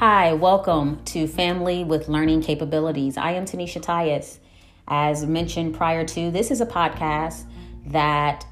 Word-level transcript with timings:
Hi, 0.00 0.32
welcome 0.32 1.04
to 1.04 1.26
Family 1.26 1.84
with 1.84 2.08
Learning 2.08 2.40
Capabilities. 2.40 3.18
I 3.18 3.32
am 3.32 3.44
Tanisha 3.44 3.82
Tyus. 3.82 4.38
As 4.88 5.26
mentioned 5.26 5.74
prior 5.74 6.06
to, 6.06 6.30
this 6.30 6.50
is 6.50 6.62
a 6.62 6.64
podcast 6.64 7.44
that 7.88 8.46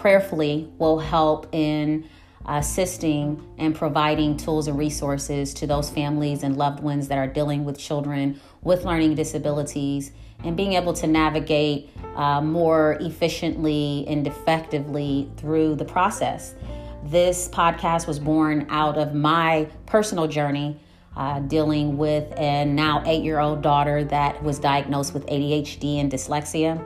prayerfully 0.00 0.68
will 0.78 0.98
help 0.98 1.46
in 1.52 2.08
assisting 2.46 3.40
and 3.58 3.76
providing 3.76 4.36
tools 4.36 4.66
and 4.66 4.76
resources 4.76 5.54
to 5.54 5.68
those 5.68 5.88
families 5.88 6.42
and 6.42 6.56
loved 6.56 6.80
ones 6.82 7.06
that 7.06 7.18
are 7.18 7.28
dealing 7.28 7.64
with 7.64 7.78
children 7.78 8.40
with 8.62 8.84
learning 8.84 9.14
disabilities 9.14 10.10
and 10.42 10.56
being 10.56 10.72
able 10.72 10.94
to 10.94 11.06
navigate 11.06 11.90
uh, 12.16 12.40
more 12.40 12.98
efficiently 13.00 14.04
and 14.08 14.26
effectively 14.26 15.30
through 15.36 15.76
the 15.76 15.84
process. 15.84 16.56
This 17.04 17.48
podcast 17.48 18.08
was 18.08 18.18
born 18.18 18.66
out 18.68 18.98
of 18.98 19.14
my 19.14 19.68
personal 19.86 20.26
journey 20.26 20.80
uh, 21.16 21.40
dealing 21.40 21.96
with 21.96 22.32
a 22.38 22.64
now 22.64 23.02
eight 23.06 23.24
year 23.24 23.40
old 23.40 23.62
daughter 23.62 24.04
that 24.04 24.42
was 24.42 24.58
diagnosed 24.58 25.14
with 25.14 25.26
ADHD 25.26 26.00
and 26.00 26.10
dyslexia. 26.10 26.82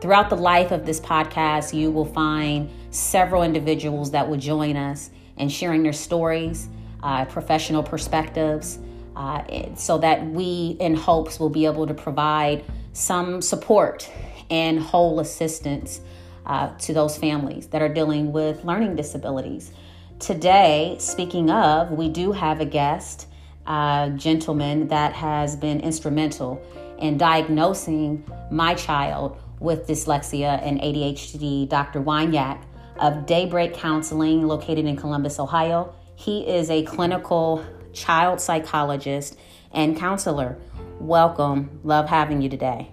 Throughout 0.00 0.28
the 0.28 0.36
life 0.36 0.72
of 0.72 0.84
this 0.84 1.00
podcast, 1.00 1.72
you 1.72 1.90
will 1.90 2.04
find 2.04 2.70
several 2.90 3.42
individuals 3.42 4.10
that 4.10 4.28
will 4.28 4.36
join 4.36 4.76
us 4.76 5.10
and 5.36 5.50
sharing 5.50 5.82
their 5.82 5.92
stories, 5.92 6.68
uh, 7.02 7.24
professional 7.26 7.82
perspectives, 7.82 8.78
uh, 9.16 9.42
so 9.74 9.98
that 9.98 10.26
we, 10.26 10.76
in 10.80 10.94
hopes, 10.94 11.40
will 11.40 11.48
be 11.48 11.64
able 11.64 11.86
to 11.86 11.94
provide 11.94 12.64
some 12.92 13.40
support 13.40 14.10
and 14.50 14.78
whole 14.78 15.20
assistance 15.20 16.00
uh, 16.44 16.68
to 16.78 16.92
those 16.92 17.16
families 17.16 17.66
that 17.68 17.82
are 17.82 17.88
dealing 17.88 18.32
with 18.32 18.64
learning 18.64 18.96
disabilities. 18.96 19.72
Today, 20.18 20.96
speaking 20.98 21.50
of, 21.50 21.90
we 21.90 22.08
do 22.08 22.32
have 22.32 22.60
a 22.60 22.64
guest, 22.64 23.26
a 23.66 24.12
gentleman 24.16 24.88
that 24.88 25.12
has 25.12 25.56
been 25.56 25.80
instrumental 25.80 26.62
in 26.98 27.18
diagnosing 27.18 28.24
my 28.50 28.74
child 28.74 29.38
with 29.60 29.86
dyslexia 29.86 30.60
and 30.62 30.80
ADHD, 30.80 31.68
Dr. 31.68 32.02
Wynyak 32.02 32.62
of 33.00 33.26
Daybreak 33.26 33.74
Counseling, 33.74 34.46
located 34.46 34.86
in 34.86 34.96
Columbus, 34.96 35.38
Ohio. 35.38 35.94
He 36.14 36.46
is 36.48 36.70
a 36.70 36.82
clinical 36.84 37.64
child 37.92 38.40
psychologist 38.40 39.36
and 39.72 39.96
counselor. 39.96 40.56
Welcome. 41.00 41.80
Love 41.84 42.08
having 42.08 42.40
you 42.40 42.48
today. 42.48 42.90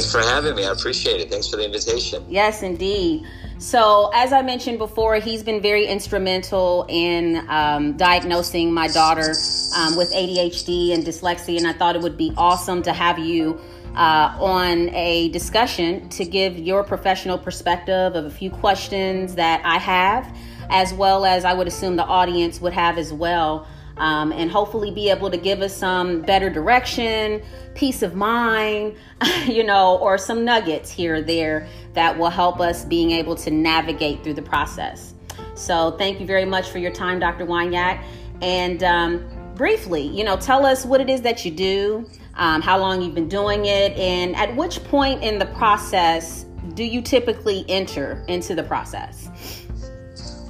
Thanks 0.00 0.12
for 0.12 0.22
having 0.22 0.54
me. 0.54 0.64
I 0.64 0.72
appreciate 0.72 1.20
it. 1.20 1.28
Thanks 1.28 1.46
for 1.50 1.56
the 1.56 1.64
invitation. 1.66 2.24
Yes, 2.26 2.62
indeed. 2.62 3.26
So, 3.58 4.10
as 4.14 4.32
I 4.32 4.40
mentioned 4.40 4.78
before, 4.78 5.16
he's 5.16 5.42
been 5.42 5.60
very 5.60 5.84
instrumental 5.84 6.86
in 6.88 7.46
um, 7.50 7.98
diagnosing 7.98 8.72
my 8.72 8.88
daughter 8.88 9.34
um, 9.76 9.96
with 9.96 10.10
ADHD 10.10 10.94
and 10.94 11.04
dyslexia, 11.04 11.58
and 11.58 11.66
I 11.66 11.74
thought 11.74 11.96
it 11.96 12.02
would 12.02 12.16
be 12.16 12.32
awesome 12.38 12.82
to 12.84 12.94
have 12.94 13.18
you 13.18 13.60
uh, 13.94 14.34
on 14.40 14.88
a 14.94 15.28
discussion 15.32 16.08
to 16.08 16.24
give 16.24 16.58
your 16.58 16.82
professional 16.82 17.36
perspective 17.36 18.14
of 18.14 18.24
a 18.24 18.30
few 18.30 18.48
questions 18.48 19.34
that 19.34 19.60
I 19.66 19.76
have, 19.76 20.34
as 20.70 20.94
well 20.94 21.26
as 21.26 21.44
I 21.44 21.52
would 21.52 21.68
assume 21.68 21.96
the 21.96 22.06
audience 22.06 22.58
would 22.62 22.72
have 22.72 22.96
as 22.96 23.12
well 23.12 23.66
um, 24.00 24.32
and 24.32 24.50
hopefully 24.50 24.90
be 24.90 25.10
able 25.10 25.30
to 25.30 25.36
give 25.36 25.60
us 25.60 25.76
some 25.76 26.22
better 26.22 26.48
direction, 26.48 27.42
peace 27.74 28.02
of 28.02 28.14
mind, 28.14 28.96
you 29.46 29.62
know, 29.62 29.98
or 29.98 30.16
some 30.16 30.44
nuggets 30.44 30.90
here 30.90 31.16
or 31.16 31.22
there 31.22 31.68
that 31.92 32.18
will 32.18 32.30
help 32.30 32.60
us 32.60 32.84
being 32.84 33.10
able 33.10 33.36
to 33.36 33.50
navigate 33.50 34.24
through 34.24 34.34
the 34.34 34.42
process. 34.42 35.14
So, 35.54 35.92
thank 35.92 36.18
you 36.18 36.26
very 36.26 36.46
much 36.46 36.70
for 36.70 36.78
your 36.78 36.90
time, 36.90 37.20
Dr. 37.20 37.44
Wynyak. 37.44 38.02
And 38.40 38.82
um, 38.82 39.54
briefly, 39.54 40.02
you 40.02 40.24
know, 40.24 40.36
tell 40.38 40.64
us 40.64 40.86
what 40.86 41.02
it 41.02 41.10
is 41.10 41.20
that 41.22 41.44
you 41.44 41.50
do, 41.50 42.08
um, 42.34 42.62
how 42.62 42.78
long 42.78 43.02
you've 43.02 43.14
been 43.14 43.28
doing 43.28 43.66
it, 43.66 43.92
and 43.98 44.34
at 44.34 44.56
which 44.56 44.82
point 44.84 45.22
in 45.22 45.38
the 45.38 45.46
process 45.46 46.46
do 46.72 46.84
you 46.84 47.02
typically 47.02 47.66
enter 47.68 48.24
into 48.28 48.54
the 48.54 48.62
process? 48.62 49.28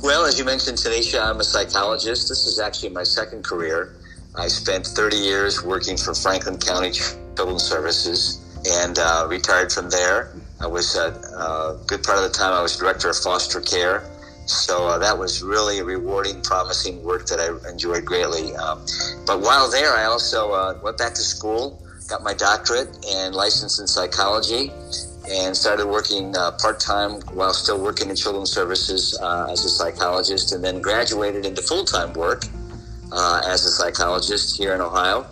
Well, 0.02 0.24
as 0.24 0.38
you 0.38 0.46
mentioned, 0.46 0.78
Tanisha, 0.78 1.22
I'm 1.22 1.40
a 1.40 1.44
psychologist. 1.44 2.30
This 2.30 2.46
is 2.46 2.58
actually 2.58 2.88
my 2.88 3.02
second 3.02 3.44
career. 3.44 3.96
I 4.34 4.48
spent 4.48 4.86
30 4.86 5.16
years 5.18 5.62
working 5.62 5.98
for 5.98 6.14
Franklin 6.14 6.56
County 6.56 6.92
Children's 7.36 7.64
Services 7.64 8.40
and 8.80 8.98
uh, 8.98 9.26
retired 9.28 9.70
from 9.70 9.90
there. 9.90 10.32
I 10.58 10.66
was 10.68 10.96
a 10.96 11.08
uh, 11.36 11.74
good 11.86 12.02
part 12.02 12.16
of 12.16 12.24
the 12.24 12.30
time 12.30 12.54
I 12.54 12.62
was 12.62 12.78
director 12.78 13.10
of 13.10 13.16
foster 13.16 13.60
care. 13.60 14.02
So 14.46 14.88
uh, 14.88 14.98
that 14.98 15.18
was 15.18 15.42
really 15.42 15.82
rewarding, 15.82 16.40
promising 16.40 17.04
work 17.04 17.26
that 17.26 17.38
I 17.38 17.70
enjoyed 17.70 18.06
greatly. 18.06 18.56
Um, 18.56 18.86
but 19.26 19.40
while 19.40 19.70
there, 19.70 19.92
I 19.92 20.04
also 20.04 20.52
uh, 20.52 20.78
went 20.82 20.96
back 20.96 21.12
to 21.12 21.22
school, 21.22 21.84
got 22.08 22.22
my 22.22 22.32
doctorate 22.32 22.88
and 23.06 23.34
license 23.34 23.78
in 23.78 23.86
psychology, 23.86 24.72
and 25.30 25.56
started 25.56 25.86
working 25.86 26.36
uh, 26.36 26.50
part 26.52 26.80
time 26.80 27.20
while 27.32 27.52
still 27.52 27.80
working 27.80 28.10
in 28.10 28.16
children's 28.16 28.50
services 28.50 29.16
uh, 29.22 29.46
as 29.50 29.64
a 29.64 29.68
psychologist, 29.68 30.52
and 30.52 30.64
then 30.64 30.80
graduated 30.80 31.46
into 31.46 31.62
full 31.62 31.84
time 31.84 32.12
work 32.14 32.44
uh, 33.12 33.42
as 33.46 33.64
a 33.64 33.70
psychologist 33.70 34.56
here 34.56 34.74
in 34.74 34.80
Ohio, 34.80 35.26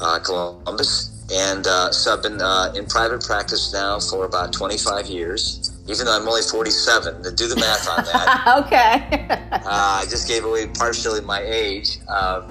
uh, 0.00 0.18
Columbus. 0.20 1.08
And 1.32 1.66
uh, 1.66 1.92
so 1.92 2.14
I've 2.14 2.22
been 2.22 2.40
uh, 2.40 2.72
in 2.76 2.86
private 2.86 3.22
practice 3.22 3.72
now 3.72 4.00
for 4.00 4.24
about 4.24 4.52
25 4.52 5.06
years, 5.06 5.72
even 5.88 6.06
though 6.06 6.16
I'm 6.16 6.26
only 6.26 6.42
47. 6.42 7.22
To 7.22 7.32
do 7.32 7.46
the 7.46 7.56
math 7.56 7.88
on 7.88 8.04
that. 8.04 8.62
okay. 8.64 9.26
I 9.64 10.04
just 10.10 10.26
gave 10.26 10.44
away 10.44 10.66
partially 10.66 11.20
my 11.20 11.40
age. 11.40 11.98
Um, 12.08 12.48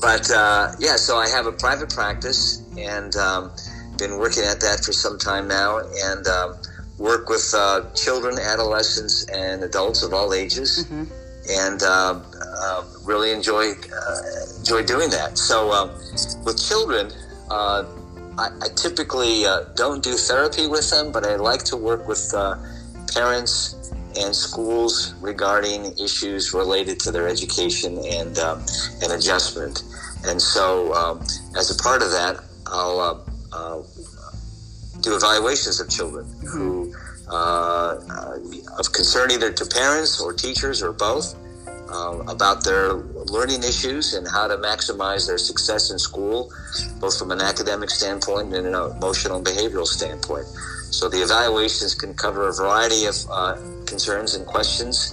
but 0.00 0.26
yeah, 0.78 0.96
so 0.96 1.16
I 1.16 1.28
have 1.28 1.46
a 1.46 1.52
private 1.52 1.90
practice 1.90 2.62
and 2.78 3.14
um, 3.16 3.50
been 3.98 4.18
working 4.18 4.44
at 4.44 4.60
that 4.60 4.84
for 4.84 4.92
some 4.92 5.18
time 5.18 5.48
now 5.48 5.78
and 5.78 6.26
um, 6.26 6.56
work 6.98 7.28
with 7.28 7.52
uh, 7.56 7.90
children, 7.94 8.38
adolescents, 8.38 9.26
and 9.28 9.62
adults 9.62 10.02
of 10.02 10.12
all 10.12 10.32
ages. 10.34 10.84
Mm-hmm. 10.84 11.04
And 11.50 11.82
um, 11.82 12.24
uh, 12.60 12.84
really 13.04 13.32
enjoy 13.32 13.70
uh, 13.70 14.20
enjoy 14.58 14.84
doing 14.84 15.08
that. 15.10 15.38
So 15.38 15.72
um, 15.72 15.88
with 16.44 16.62
children, 16.62 17.10
uh, 17.50 17.84
I, 18.36 18.48
I, 18.60 18.68
typically 18.76 19.46
uh, 19.46 19.62
don't 19.74 20.04
do 20.04 20.12
therapy 20.12 20.66
with 20.66 20.90
them, 20.90 21.10
but 21.10 21.24
I 21.24 21.36
like 21.36 21.64
to 21.64 21.76
work 21.76 22.06
with 22.06 22.34
uh, 22.34 22.56
parents 23.14 23.92
and 24.18 24.34
schools 24.36 25.14
regarding 25.22 25.96
issues 25.98 26.52
related 26.52 27.00
to 27.00 27.10
their 27.10 27.28
education 27.28 27.98
and 28.04 28.38
um, 28.38 28.62
and 29.02 29.12
adjustment. 29.12 29.82
And 30.26 30.42
so, 30.42 30.92
um, 30.92 31.20
as 31.56 31.70
a 31.70 31.82
part 31.82 32.02
of 32.02 32.10
that, 32.10 32.44
I'll 32.66 33.24
uh, 33.52 33.80
uh, 33.80 33.82
do 35.00 35.14
evaluations 35.14 35.80
of 35.80 35.88
children 35.88 36.26
who 36.46 36.92
uh, 37.30 37.96
of 38.78 38.92
concern 38.92 39.30
either 39.30 39.52
to 39.52 39.64
parents 39.66 40.20
or 40.20 40.32
teachers 40.32 40.82
or 40.82 40.92
both 40.92 41.34
uh, 41.90 42.22
about 42.28 42.64
their 42.64 42.94
learning 42.94 43.62
issues 43.62 44.14
and 44.14 44.26
how 44.26 44.46
to 44.46 44.56
maximize 44.56 45.26
their 45.26 45.38
success 45.38 45.90
in 45.90 45.98
school, 45.98 46.52
both 47.00 47.18
from 47.18 47.30
an 47.30 47.40
academic 47.40 47.90
standpoint 47.90 48.54
and 48.54 48.66
an 48.66 48.74
emotional 48.74 49.38
and 49.38 49.46
behavioral 49.46 49.86
standpoint. 49.86 50.46
So 50.90 51.08
the 51.08 51.22
evaluations 51.22 51.94
can 51.94 52.14
cover 52.14 52.48
a 52.48 52.52
variety 52.52 53.06
of 53.06 53.16
uh, 53.30 53.56
concerns 53.86 54.34
and 54.34 54.46
questions, 54.46 55.12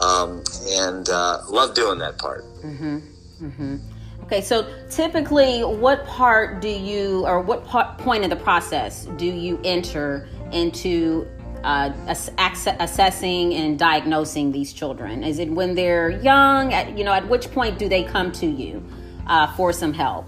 um, 0.00 0.42
and 0.70 1.08
uh, 1.08 1.42
love 1.48 1.74
doing 1.74 1.98
that 1.98 2.18
part. 2.18 2.44
Mm-hmm. 2.62 2.98
Mm-hmm. 3.42 3.76
Okay, 4.32 4.40
so 4.40 4.66
typically, 4.88 5.60
what 5.60 6.06
part 6.06 6.62
do 6.62 6.68
you, 6.70 7.26
or 7.26 7.42
what 7.42 7.66
part, 7.66 7.98
point 7.98 8.24
in 8.24 8.30
the 8.30 8.36
process 8.36 9.04
do 9.18 9.26
you 9.26 9.60
enter 9.62 10.26
into 10.52 11.28
uh, 11.64 11.92
ass- 12.38 12.66
assessing 12.80 13.52
and 13.52 13.78
diagnosing 13.78 14.50
these 14.50 14.72
children? 14.72 15.22
Is 15.22 15.38
it 15.38 15.50
when 15.50 15.74
they're 15.74 16.12
young? 16.22 16.72
At, 16.72 16.96
you 16.96 17.04
know, 17.04 17.12
at 17.12 17.28
which 17.28 17.52
point 17.52 17.78
do 17.78 17.90
they 17.90 18.04
come 18.04 18.32
to 18.32 18.46
you 18.46 18.82
uh, 19.26 19.54
for 19.54 19.70
some 19.70 19.92
help? 19.92 20.24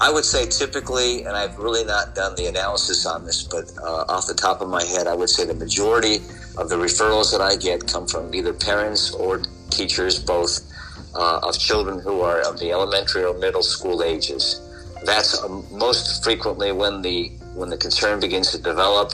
I 0.00 0.10
would 0.10 0.24
say 0.24 0.48
typically, 0.48 1.22
and 1.22 1.36
I've 1.36 1.56
really 1.56 1.84
not 1.84 2.16
done 2.16 2.34
the 2.34 2.46
analysis 2.46 3.06
on 3.06 3.24
this, 3.24 3.44
but 3.44 3.70
uh, 3.80 4.06
off 4.08 4.26
the 4.26 4.34
top 4.34 4.60
of 4.60 4.68
my 4.68 4.82
head, 4.82 5.06
I 5.06 5.14
would 5.14 5.30
say 5.30 5.44
the 5.44 5.54
majority 5.54 6.16
of 6.58 6.68
the 6.68 6.74
referrals 6.74 7.30
that 7.30 7.40
I 7.40 7.54
get 7.54 7.86
come 7.86 8.08
from 8.08 8.34
either 8.34 8.52
parents 8.52 9.12
or 9.12 9.40
teachers, 9.70 10.18
both 10.18 10.73
uh, 11.14 11.40
of 11.42 11.58
children 11.58 11.98
who 11.98 12.20
are 12.20 12.40
of 12.40 12.58
the 12.58 12.70
elementary 12.72 13.24
or 13.24 13.34
middle 13.38 13.62
school 13.62 14.02
ages. 14.02 14.60
That's 15.04 15.42
um, 15.42 15.66
most 15.70 16.24
frequently 16.24 16.72
when 16.72 17.02
the 17.02 17.32
when 17.54 17.70
the 17.70 17.76
concern 17.76 18.20
begins 18.20 18.50
to 18.52 18.58
develop, 18.58 19.12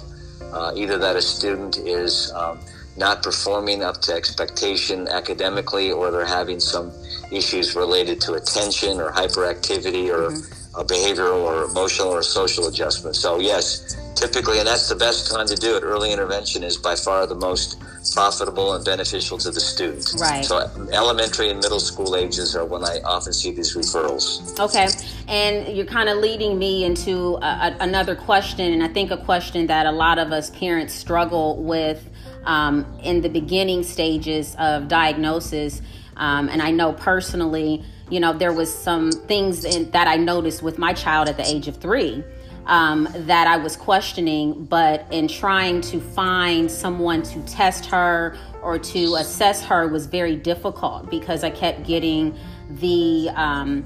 uh, 0.52 0.72
either 0.74 0.96
that 0.98 1.16
a 1.16 1.22
student 1.22 1.76
is 1.78 2.32
um, 2.32 2.58
not 2.96 3.22
performing 3.22 3.82
up 3.82 4.00
to 4.02 4.14
expectation 4.14 5.08
academically, 5.08 5.92
or 5.92 6.10
they're 6.10 6.24
having 6.24 6.60
some 6.60 6.90
issues 7.30 7.76
related 7.76 8.20
to 8.22 8.34
attention 8.34 9.00
or 9.00 9.10
hyperactivity 9.12 10.08
or 10.08 10.30
mm-hmm. 10.30 10.59
Behavioral 10.72 11.42
or 11.42 11.64
emotional 11.64 12.08
or 12.08 12.22
social 12.22 12.68
adjustment. 12.68 13.16
So 13.16 13.40
yes, 13.40 13.96
typically, 14.14 14.58
and 14.58 14.66
that's 14.66 14.88
the 14.88 14.94
best 14.94 15.30
time 15.30 15.46
to 15.46 15.56
do 15.56 15.76
it. 15.76 15.82
Early 15.82 16.12
intervention 16.12 16.62
is 16.62 16.76
by 16.76 16.94
far 16.94 17.26
the 17.26 17.34
most 17.34 17.80
profitable 18.14 18.74
and 18.74 18.84
beneficial 18.84 19.36
to 19.38 19.50
the 19.50 19.60
student. 19.60 20.06
Right. 20.18 20.44
So 20.44 20.58
elementary 20.92 21.50
and 21.50 21.60
middle 21.60 21.80
school 21.80 22.16
ages 22.16 22.56
are 22.56 22.64
when 22.64 22.84
I 22.84 23.00
often 23.04 23.32
see 23.32 23.50
these 23.50 23.76
referrals. 23.76 24.58
Okay, 24.58 24.88
and 25.28 25.76
you're 25.76 25.86
kind 25.86 26.08
of 26.08 26.18
leading 26.18 26.58
me 26.58 26.84
into 26.84 27.36
a, 27.36 27.46
a, 27.46 27.76
another 27.80 28.14
question, 28.14 28.72
and 28.72 28.82
I 28.82 28.88
think 28.88 29.10
a 29.10 29.16
question 29.16 29.66
that 29.66 29.86
a 29.86 29.92
lot 29.92 30.18
of 30.18 30.32
us 30.32 30.50
parents 30.50 30.94
struggle 30.94 31.62
with 31.62 32.08
um, 32.44 32.86
in 33.02 33.20
the 33.20 33.28
beginning 33.28 33.82
stages 33.82 34.54
of 34.58 34.88
diagnosis. 34.88 35.82
Um, 36.16 36.48
and 36.48 36.60
I 36.60 36.70
know 36.70 36.92
personally, 36.92 37.82
you 38.10 38.20
know, 38.20 38.32
there 38.32 38.52
was 38.52 38.72
some 38.72 39.10
things 39.12 39.64
in, 39.64 39.90
that 39.92 40.08
I 40.08 40.16
noticed 40.16 40.62
with 40.62 40.78
my 40.78 40.92
child 40.92 41.28
at 41.28 41.36
the 41.36 41.46
age 41.46 41.68
of 41.68 41.76
three 41.76 42.24
um, 42.66 43.08
that 43.12 43.46
I 43.46 43.56
was 43.56 43.76
questioning, 43.76 44.64
but 44.64 45.06
in 45.10 45.28
trying 45.28 45.80
to 45.82 46.00
find 46.00 46.70
someone 46.70 47.22
to 47.22 47.40
test 47.42 47.86
her 47.86 48.36
or 48.62 48.78
to 48.78 49.14
assess 49.14 49.64
her 49.64 49.88
was 49.88 50.06
very 50.06 50.36
difficult 50.36 51.10
because 51.10 51.42
I 51.42 51.50
kept 51.50 51.84
getting 51.84 52.36
the 52.68 53.30
um, 53.34 53.84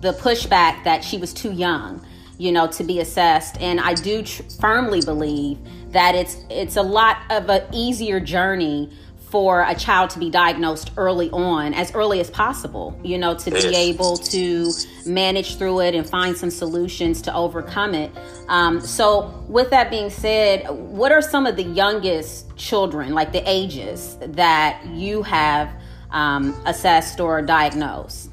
the 0.00 0.12
pushback 0.12 0.84
that 0.84 1.02
she 1.02 1.18
was 1.18 1.32
too 1.32 1.52
young, 1.52 2.04
you 2.38 2.52
know, 2.52 2.66
to 2.68 2.84
be 2.84 3.00
assessed. 3.00 3.60
And 3.60 3.80
I 3.80 3.94
do 3.94 4.22
tr- 4.22 4.42
firmly 4.60 5.00
believe 5.00 5.58
that 5.90 6.14
it's 6.14 6.36
it's 6.50 6.76
a 6.76 6.82
lot 6.82 7.18
of 7.30 7.48
an 7.48 7.62
easier 7.72 8.20
journey 8.20 8.90
for 9.30 9.62
a 9.62 9.74
child 9.74 10.10
to 10.10 10.18
be 10.18 10.30
diagnosed 10.30 10.90
early 10.96 11.30
on, 11.30 11.74
as 11.74 11.94
early 11.94 12.20
as 12.20 12.30
possible, 12.30 12.98
you 13.02 13.18
know, 13.18 13.34
to 13.34 13.50
be 13.50 13.74
able 13.74 14.16
to 14.16 14.72
manage 15.04 15.56
through 15.56 15.80
it 15.80 15.94
and 15.94 16.08
find 16.08 16.36
some 16.36 16.50
solutions 16.50 17.20
to 17.22 17.34
overcome 17.34 17.94
it. 17.94 18.10
Um, 18.48 18.80
so, 18.80 19.44
with 19.48 19.70
that 19.70 19.90
being 19.90 20.10
said, 20.10 20.66
what 20.70 21.12
are 21.12 21.20
some 21.20 21.46
of 21.46 21.56
the 21.56 21.64
youngest 21.64 22.56
children, 22.56 23.12
like 23.12 23.32
the 23.32 23.42
ages, 23.48 24.16
that 24.20 24.84
you 24.86 25.22
have 25.22 25.70
um, 26.10 26.58
assessed 26.64 27.20
or 27.20 27.42
diagnosed? 27.42 28.30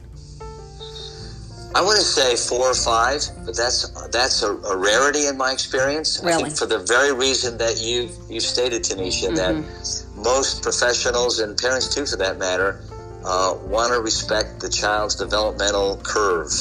I 1.75 1.81
to 1.81 2.01
say 2.01 2.37
four 2.37 2.71
or 2.71 2.73
five, 2.73 3.21
but 3.45 3.53
that's 3.57 3.89
that's 4.07 4.43
a, 4.43 4.55
a 4.55 4.77
rarity 4.77 5.27
in 5.27 5.35
my 5.35 5.51
experience. 5.51 6.21
Really? 6.23 6.33
I 6.33 6.45
think 6.45 6.57
for 6.57 6.67
the 6.67 6.79
very 6.79 7.11
reason 7.11 7.57
that 7.57 7.81
you 7.81 8.09
you 8.29 8.39
stated, 8.39 8.83
Tanisha, 8.83 9.27
mm-hmm. 9.27 9.35
that 9.35 10.04
most 10.15 10.63
professionals 10.63 11.39
and 11.39 11.57
parents 11.57 11.93
too, 11.93 12.05
for 12.05 12.17
that 12.17 12.37
matter, 12.37 12.81
uh, 13.23 13.57
want 13.63 13.93
to 13.93 13.99
respect 13.99 14.59
the 14.59 14.69
child's 14.69 15.15
developmental 15.15 15.97
curve, 15.97 16.51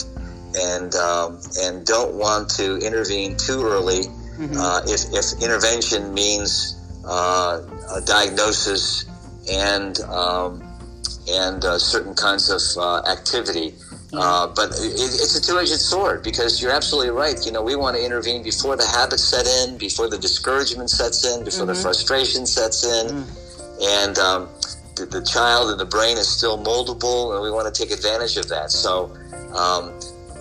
and 0.57 0.95
um, 0.95 1.39
and 1.61 1.87
don't 1.87 2.15
want 2.15 2.49
to 2.51 2.79
intervene 2.79 3.37
too 3.37 3.65
early. 3.65 4.05
Mm-hmm. 4.39 4.57
Uh, 4.59 4.81
if 4.87 5.13
if 5.13 5.43
intervention 5.43 6.13
means 6.15 6.77
uh, 7.07 7.61
a 7.95 8.01
diagnosis 8.01 9.05
and 9.51 10.01
um, 10.01 10.63
and 11.31 11.65
uh, 11.65 11.79
certain 11.79 12.15
kinds 12.15 12.51
of 12.51 12.61
uh, 12.83 13.03
activity. 13.11 13.75
Uh, 14.17 14.47
but 14.47 14.71
it, 14.71 14.95
it's 14.95 15.37
a 15.37 15.43
two-edged 15.43 15.81
sword 15.81 16.23
because 16.23 16.63
you're 16.63 16.73
absolutely 16.73 17.11
right. 17.11 17.45
You 17.45 17.53
know, 17.53 17.63
we 17.63 17.77
want 17.77 17.97
to 17.97 18.05
intervene 18.05 18.43
before 18.43 18.77
the 18.77 18.87
habits 18.87 19.25
set 19.25 19.47
in, 19.47 19.79
before 19.79 20.09
the 20.09 20.19
discouragement 20.19 20.91
sets 20.91 21.25
in, 21.25 21.45
before 21.45 21.67
mm-hmm. 21.67 21.75
the 21.75 21.81
frustration 21.81 22.47
sets 22.47 22.85
in, 22.85 23.07
mm. 23.07 24.05
and 24.05 24.19
um, 24.19 24.49
the, 24.97 25.07
the, 25.07 25.25
child 25.25 25.71
and 25.71 25.81
the 25.81 25.85
brain 25.85 26.17
is 26.17 26.29
still 26.29 26.59
moldable, 26.59 27.35
and 27.35 27.43
we 27.43 27.51
want 27.51 27.73
to 27.73 27.83
take 27.83 27.93
advantage 27.93 28.37
of 28.37 28.49
that. 28.49 28.71
So 28.71 29.11
um, 29.55 29.93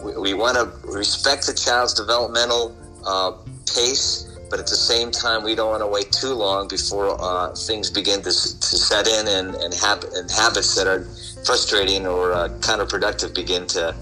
we, 0.03 0.17
we, 0.17 0.33
want 0.33 0.57
to 0.57 0.71
respect 0.87 1.47
the 1.47 1.53
child's 1.53 1.93
developmental 1.93 2.75
uh, 3.05 3.31
pace. 3.73 4.29
But 4.49 4.59
at 4.59 4.67
the 4.67 4.75
same 4.75 5.09
time, 5.09 5.43
we 5.43 5.55
don't 5.55 5.71
want 5.71 5.81
to 5.81 5.87
wait 5.87 6.11
too 6.11 6.35
long 6.35 6.67
before 6.67 7.17
uh, 7.19 7.55
things 7.55 7.89
begin 7.89 8.19
to, 8.19 8.29
to 8.29 8.31
set 8.31 9.07
in 9.07 9.27
and, 9.27 9.55
and, 9.55 9.73
hab- 9.73 10.05
and 10.13 10.29
habits 10.29 10.75
that 10.75 10.85
are 10.85 11.07
frustrating 11.45 12.07
or 12.07 12.33
uh, 12.33 12.49
counterproductive 12.59 13.33
begin 13.33 13.67
to 13.67 13.95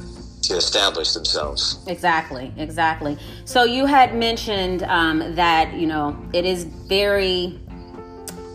to 0.43 0.57
establish 0.57 1.13
themselves. 1.13 1.79
Exactly, 1.87 2.51
exactly. 2.57 3.17
So 3.45 3.63
you 3.63 3.85
had 3.85 4.15
mentioned 4.15 4.83
um, 4.83 5.35
that 5.35 5.73
you 5.73 5.87
know 5.87 6.17
it 6.33 6.45
is 6.45 6.63
very 6.63 7.59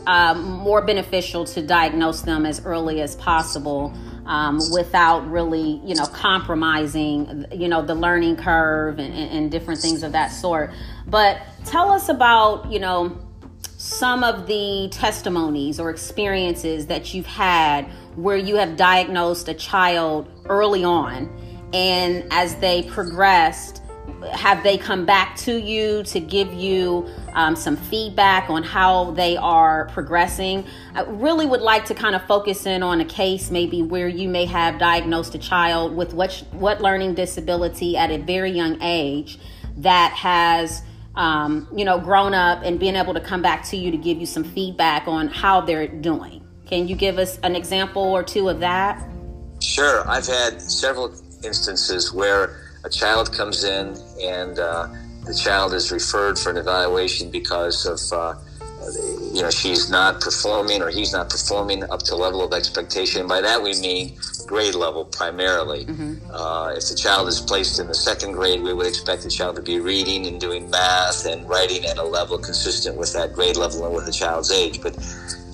um, 0.06 0.42
more 0.42 0.82
beneficial 0.82 1.44
to 1.46 1.62
diagnose 1.62 2.22
them 2.22 2.46
as 2.46 2.64
early 2.64 3.00
as 3.00 3.16
possible. 3.16 3.94
Um, 4.26 4.58
without 4.72 5.30
really, 5.30 5.80
you 5.84 5.94
know, 5.94 6.04
compromising, 6.06 7.46
you 7.52 7.68
know, 7.68 7.80
the 7.80 7.94
learning 7.94 8.34
curve 8.34 8.98
and, 8.98 9.14
and 9.14 9.52
different 9.52 9.78
things 9.78 10.02
of 10.02 10.10
that 10.10 10.32
sort. 10.32 10.72
But 11.06 11.42
tell 11.64 11.92
us 11.92 12.08
about, 12.08 12.72
you 12.72 12.80
know, 12.80 13.16
some 13.76 14.24
of 14.24 14.48
the 14.48 14.88
testimonies 14.90 15.78
or 15.78 15.90
experiences 15.90 16.86
that 16.86 17.14
you've 17.14 17.26
had 17.26 17.86
where 18.16 18.36
you 18.36 18.56
have 18.56 18.76
diagnosed 18.76 19.48
a 19.48 19.54
child 19.54 20.28
early 20.46 20.84
on 20.84 21.30
and 21.72 22.24
as 22.30 22.56
they 22.56 22.82
progressed 22.84 23.82
have 24.32 24.62
they 24.62 24.78
come 24.78 25.04
back 25.04 25.36
to 25.36 25.60
you 25.60 26.02
to 26.04 26.20
give 26.20 26.52
you 26.52 27.06
um, 27.34 27.54
some 27.54 27.76
feedback 27.76 28.48
on 28.48 28.62
how 28.62 29.10
they 29.12 29.36
are 29.36 29.86
progressing? 29.92 30.64
I 30.94 31.02
really 31.02 31.46
would 31.46 31.60
like 31.60 31.84
to 31.86 31.94
kind 31.94 32.14
of 32.14 32.24
focus 32.26 32.66
in 32.66 32.82
on 32.82 33.00
a 33.00 33.04
case 33.04 33.50
maybe 33.50 33.82
where 33.82 34.08
you 34.08 34.28
may 34.28 34.46
have 34.46 34.78
diagnosed 34.78 35.34
a 35.34 35.38
child 35.38 35.94
with 35.94 36.14
what, 36.14 36.32
what 36.52 36.80
learning 36.80 37.14
disability 37.14 37.96
at 37.96 38.10
a 38.10 38.18
very 38.18 38.50
young 38.50 38.80
age 38.80 39.38
that 39.78 40.12
has 40.12 40.82
um, 41.14 41.68
you 41.74 41.84
know 41.84 41.98
grown 41.98 42.34
up 42.34 42.62
and 42.62 42.78
being 42.78 42.96
able 42.96 43.14
to 43.14 43.20
come 43.20 43.42
back 43.42 43.64
to 43.66 43.76
you 43.76 43.90
to 43.90 43.96
give 43.96 44.18
you 44.18 44.26
some 44.26 44.44
feedback 44.44 45.08
on 45.08 45.28
how 45.28 45.60
they're 45.60 45.88
doing 45.88 46.45
can 46.66 46.88
you 46.88 46.96
give 46.96 47.18
us 47.18 47.38
an 47.42 47.54
example 47.54 48.02
or 48.02 48.22
two 48.22 48.48
of 48.48 48.60
that? 48.60 49.02
Sure. 49.60 50.08
I've 50.08 50.26
had 50.26 50.60
several 50.60 51.14
instances 51.44 52.12
where 52.12 52.58
a 52.84 52.90
child 52.90 53.32
comes 53.32 53.64
in 53.64 53.96
and 54.20 54.58
uh, 54.58 54.88
the 55.24 55.34
child 55.34 55.72
is 55.74 55.90
referred 55.90 56.38
for 56.38 56.50
an 56.50 56.56
evaluation 56.56 57.30
because 57.30 57.86
of, 57.86 58.00
uh, 58.12 58.34
you 59.32 59.42
know, 59.42 59.50
she's 59.50 59.90
not 59.90 60.20
performing 60.20 60.82
or 60.82 60.90
he's 60.90 61.12
not 61.12 61.30
performing 61.30 61.84
up 61.84 62.00
to 62.00 62.16
level 62.16 62.44
of 62.44 62.52
expectation. 62.52 63.26
By 63.26 63.40
that 63.40 63.62
we 63.62 63.80
mean 63.80 64.16
grade 64.46 64.74
level 64.74 65.04
primarily. 65.04 65.86
Mm-hmm. 65.86 66.30
Uh, 66.30 66.74
if 66.76 66.88
the 66.88 66.94
child 66.94 67.28
is 67.28 67.40
placed 67.40 67.80
in 67.80 67.86
the 67.86 67.94
second 67.94 68.32
grade, 68.32 68.62
we 68.62 68.72
would 68.72 68.86
expect 68.86 69.22
the 69.22 69.30
child 69.30 69.56
to 69.56 69.62
be 69.62 69.80
reading 69.80 70.26
and 70.26 70.40
doing 70.40 70.68
math 70.70 71.26
and 71.26 71.48
writing 71.48 71.84
at 71.86 71.98
a 71.98 72.04
level 72.04 72.38
consistent 72.38 72.96
with 72.96 73.12
that 73.14 73.32
grade 73.32 73.56
level 73.56 73.86
and 73.86 73.94
with 73.94 74.06
the 74.06 74.12
child's 74.12 74.50
age. 74.52 74.80
But 74.80 74.96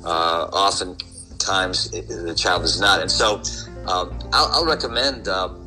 uh, 0.05 0.49
oftentimes 0.53 1.91
the 1.91 2.35
child 2.35 2.63
is 2.63 2.81
not. 2.81 3.01
And 3.01 3.11
so 3.11 3.37
um, 3.87 4.19
I'll, 4.33 4.49
I'll, 4.53 4.67
recommend 4.67 5.29
um, 5.29 5.59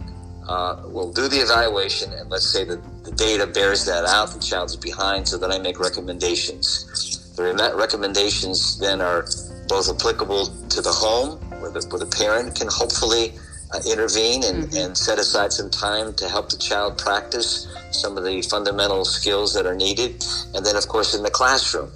uh, 0.47 0.83
we'll 0.85 1.11
do 1.11 1.27
the 1.27 1.37
evaluation, 1.37 2.13
and 2.13 2.29
let's 2.29 2.45
say 2.45 2.63
that 2.65 2.79
the 3.03 3.11
data 3.11 3.47
bears 3.47 3.85
that 3.85 4.05
out, 4.05 4.31
the 4.31 4.39
child 4.39 4.69
is 4.69 4.75
behind, 4.75 5.27
so 5.27 5.37
then 5.37 5.51
I 5.51 5.57
make 5.57 5.79
recommendations. 5.79 7.33
The 7.35 7.73
recommendations 7.75 8.79
then 8.79 9.01
are 9.01 9.25
both 9.67 9.89
applicable 9.89 10.45
to 10.69 10.81
the 10.81 10.91
home, 10.91 11.39
where 11.59 11.71
the, 11.71 11.85
where 11.89 11.99
the 11.99 12.05
parent 12.05 12.55
can 12.55 12.67
hopefully 12.69 13.33
uh, 13.73 13.81
intervene 13.89 14.43
and, 14.43 14.65
mm-hmm. 14.65 14.77
and 14.77 14.97
set 14.97 15.17
aside 15.17 15.51
some 15.51 15.69
time 15.69 16.13
to 16.13 16.29
help 16.29 16.49
the 16.49 16.57
child 16.57 16.97
practice 16.97 17.67
some 17.91 18.17
of 18.17 18.23
the 18.23 18.41
fundamental 18.43 19.03
skills 19.05 19.53
that 19.53 19.65
are 19.65 19.75
needed. 19.75 20.23
And 20.53 20.65
then, 20.65 20.75
of 20.75 20.87
course, 20.87 21.15
in 21.15 21.23
the 21.23 21.31
classroom 21.31 21.91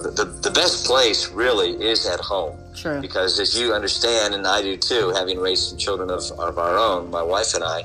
the, 0.00 0.24
the, 0.24 0.50
best 0.50 0.86
place 0.86 1.30
really 1.30 1.70
is 1.70 2.06
at 2.06 2.20
home. 2.20 2.56
Sure. 2.74 3.00
Because 3.00 3.38
as 3.40 3.58
you 3.58 3.72
understand, 3.72 4.34
and 4.34 4.46
I 4.46 4.62
do 4.62 4.76
too, 4.76 5.10
having 5.10 5.38
raised 5.38 5.68
some 5.68 5.78
children 5.78 6.10
of, 6.10 6.22
of 6.38 6.58
our 6.58 6.76
own, 6.76 7.10
my 7.10 7.22
wife 7.22 7.54
and 7.54 7.64
I, 7.64 7.82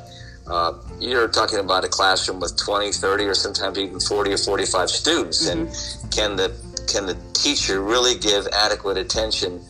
uh, 0.47 0.73
you're 0.99 1.27
talking 1.27 1.59
about 1.59 1.85
a 1.85 1.87
classroom 1.87 2.39
with 2.39 2.57
20, 2.57 2.91
30, 2.91 3.25
or 3.25 3.33
sometimes 3.33 3.77
even 3.77 3.99
40 3.99 4.33
or 4.33 4.37
45 4.37 4.89
students. 4.89 5.47
Mm-hmm. 5.47 5.59
And 5.59 6.11
can 6.11 6.35
the, 6.35 6.51
can 6.91 7.05
the 7.05 7.17
teacher 7.33 7.81
really 7.81 8.17
give 8.17 8.47
adequate 8.47 8.97
attention 8.97 9.61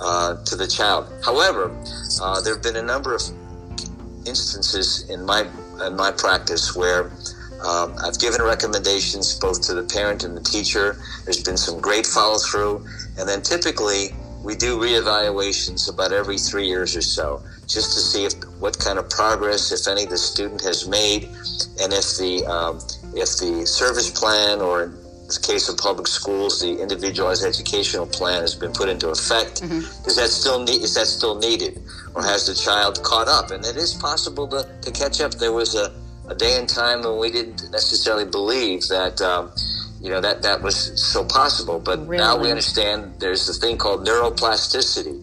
uh, 0.00 0.42
to 0.44 0.56
the 0.56 0.66
child? 0.66 1.12
However, 1.24 1.70
uh, 2.20 2.40
there 2.40 2.54
have 2.54 2.62
been 2.62 2.76
a 2.76 2.82
number 2.82 3.14
of 3.14 3.22
instances 4.26 5.08
in 5.10 5.24
my, 5.26 5.46
in 5.84 5.96
my 5.96 6.12
practice 6.12 6.74
where 6.74 7.10
um, 7.64 7.94
I've 8.04 8.18
given 8.18 8.42
recommendations 8.42 9.38
both 9.38 9.62
to 9.62 9.74
the 9.74 9.82
parent 9.84 10.24
and 10.24 10.36
the 10.36 10.42
teacher. 10.42 10.96
There's 11.24 11.42
been 11.42 11.56
some 11.56 11.80
great 11.80 12.06
follow 12.06 12.38
through. 12.38 12.86
And 13.18 13.28
then 13.28 13.42
typically 13.42 14.14
we 14.42 14.56
do 14.56 14.78
reevaluations 14.78 15.92
about 15.92 16.12
every 16.12 16.38
three 16.38 16.66
years 16.66 16.96
or 16.96 17.02
so 17.02 17.42
just 17.68 17.94
to 17.94 18.00
see 18.00 18.24
if 18.24 18.34
what 18.60 18.78
kind 18.78 18.98
of 18.98 19.08
progress, 19.08 19.72
if 19.72 19.88
any, 19.88 20.04
the 20.04 20.18
student 20.18 20.60
has 20.60 20.88
made, 20.88 21.24
and 21.80 21.92
if 21.92 22.18
the 22.18 22.44
um, 22.46 22.76
if 23.14 23.38
the 23.38 23.64
service 23.66 24.10
plan 24.10 24.60
or 24.60 24.84
in 24.84 24.90
the 25.28 25.40
case 25.42 25.68
of 25.68 25.78
public 25.78 26.06
schools, 26.06 26.60
the 26.60 26.80
individualized 26.80 27.44
educational 27.44 28.06
plan 28.06 28.42
has 28.42 28.54
been 28.54 28.72
put 28.72 28.88
into 28.88 29.08
effect. 29.08 29.62
Mm-hmm. 29.62 30.08
Is 30.08 30.16
that 30.16 30.28
still 30.28 30.62
ne- 30.62 30.82
is 30.82 30.94
that 30.94 31.06
still 31.06 31.38
needed, 31.38 31.82
or 32.14 32.22
has 32.22 32.46
the 32.46 32.54
child 32.54 33.02
caught 33.02 33.28
up? 33.28 33.50
And 33.50 33.64
it 33.64 33.76
is 33.76 33.94
possible 33.94 34.46
to, 34.48 34.68
to 34.82 34.90
catch 34.90 35.20
up. 35.20 35.34
There 35.34 35.52
was 35.52 35.74
a 35.74 35.94
a 36.32 36.34
day 36.34 36.58
and 36.58 36.68
time 36.68 37.02
when 37.02 37.18
we 37.18 37.30
didn't 37.30 37.70
necessarily 37.70 38.24
believe 38.24 38.88
that 38.88 39.20
um, 39.20 39.52
you 40.00 40.10
know 40.10 40.20
that 40.20 40.42
that 40.42 40.62
was 40.62 40.76
so 41.00 41.24
possible. 41.24 41.78
But 41.78 41.98
Really? 42.00 42.16
now 42.16 42.36
we 42.42 42.48
understand 42.50 43.14
there's 43.20 43.48
a 43.48 43.54
thing 43.54 43.76
called 43.76 44.06
neuroplasticity, 44.06 45.20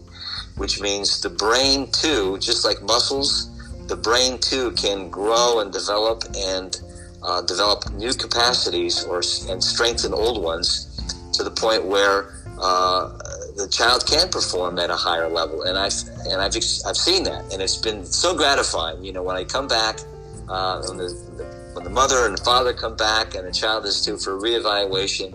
which 0.56 0.80
means 0.80 1.20
the 1.20 1.30
brain 1.30 1.90
too, 1.90 2.38
just 2.38 2.64
like 2.64 2.80
muscles, 2.82 3.50
the 3.88 3.96
brain 3.96 4.38
too 4.38 4.70
can 4.72 5.10
grow 5.10 5.60
and 5.60 5.72
develop 5.72 6.22
and 6.36 6.80
uh, 7.22 7.42
develop 7.42 7.90
new 7.92 8.14
capacities 8.14 9.04
or 9.04 9.18
and 9.50 9.62
strengthen 9.62 10.14
old 10.14 10.42
ones 10.42 10.68
to 11.36 11.42
the 11.42 11.50
point 11.50 11.84
where 11.84 12.18
uh, 12.60 13.08
the 13.56 13.68
child 13.68 14.06
can 14.06 14.28
perform 14.28 14.78
at 14.78 14.90
a 14.90 14.96
higher 14.96 15.28
level. 15.28 15.64
And 15.64 15.76
I've 15.76 15.98
and 16.30 16.40
I've 16.40 16.54
ex- 16.56 16.84
I've 16.86 16.96
seen 16.96 17.24
that, 17.24 17.52
and 17.52 17.60
it's 17.60 17.76
been 17.76 18.04
so 18.04 18.34
gratifying. 18.34 19.04
You 19.04 19.12
know, 19.12 19.22
when 19.22 19.36
I 19.36 19.44
come 19.44 19.66
back, 19.68 19.98
uh, 20.50 20.82
when 20.88 20.98
the 20.98 21.08
when 21.74 21.84
the 21.84 21.90
mother 21.90 22.26
and 22.26 22.36
the 22.36 22.44
father 22.44 22.72
come 22.72 22.96
back, 22.96 23.34
and 23.36 23.46
the 23.46 23.52
child 23.52 23.86
is 23.86 24.02
due 24.02 24.18
for 24.18 24.32
reevaluation. 24.32 25.32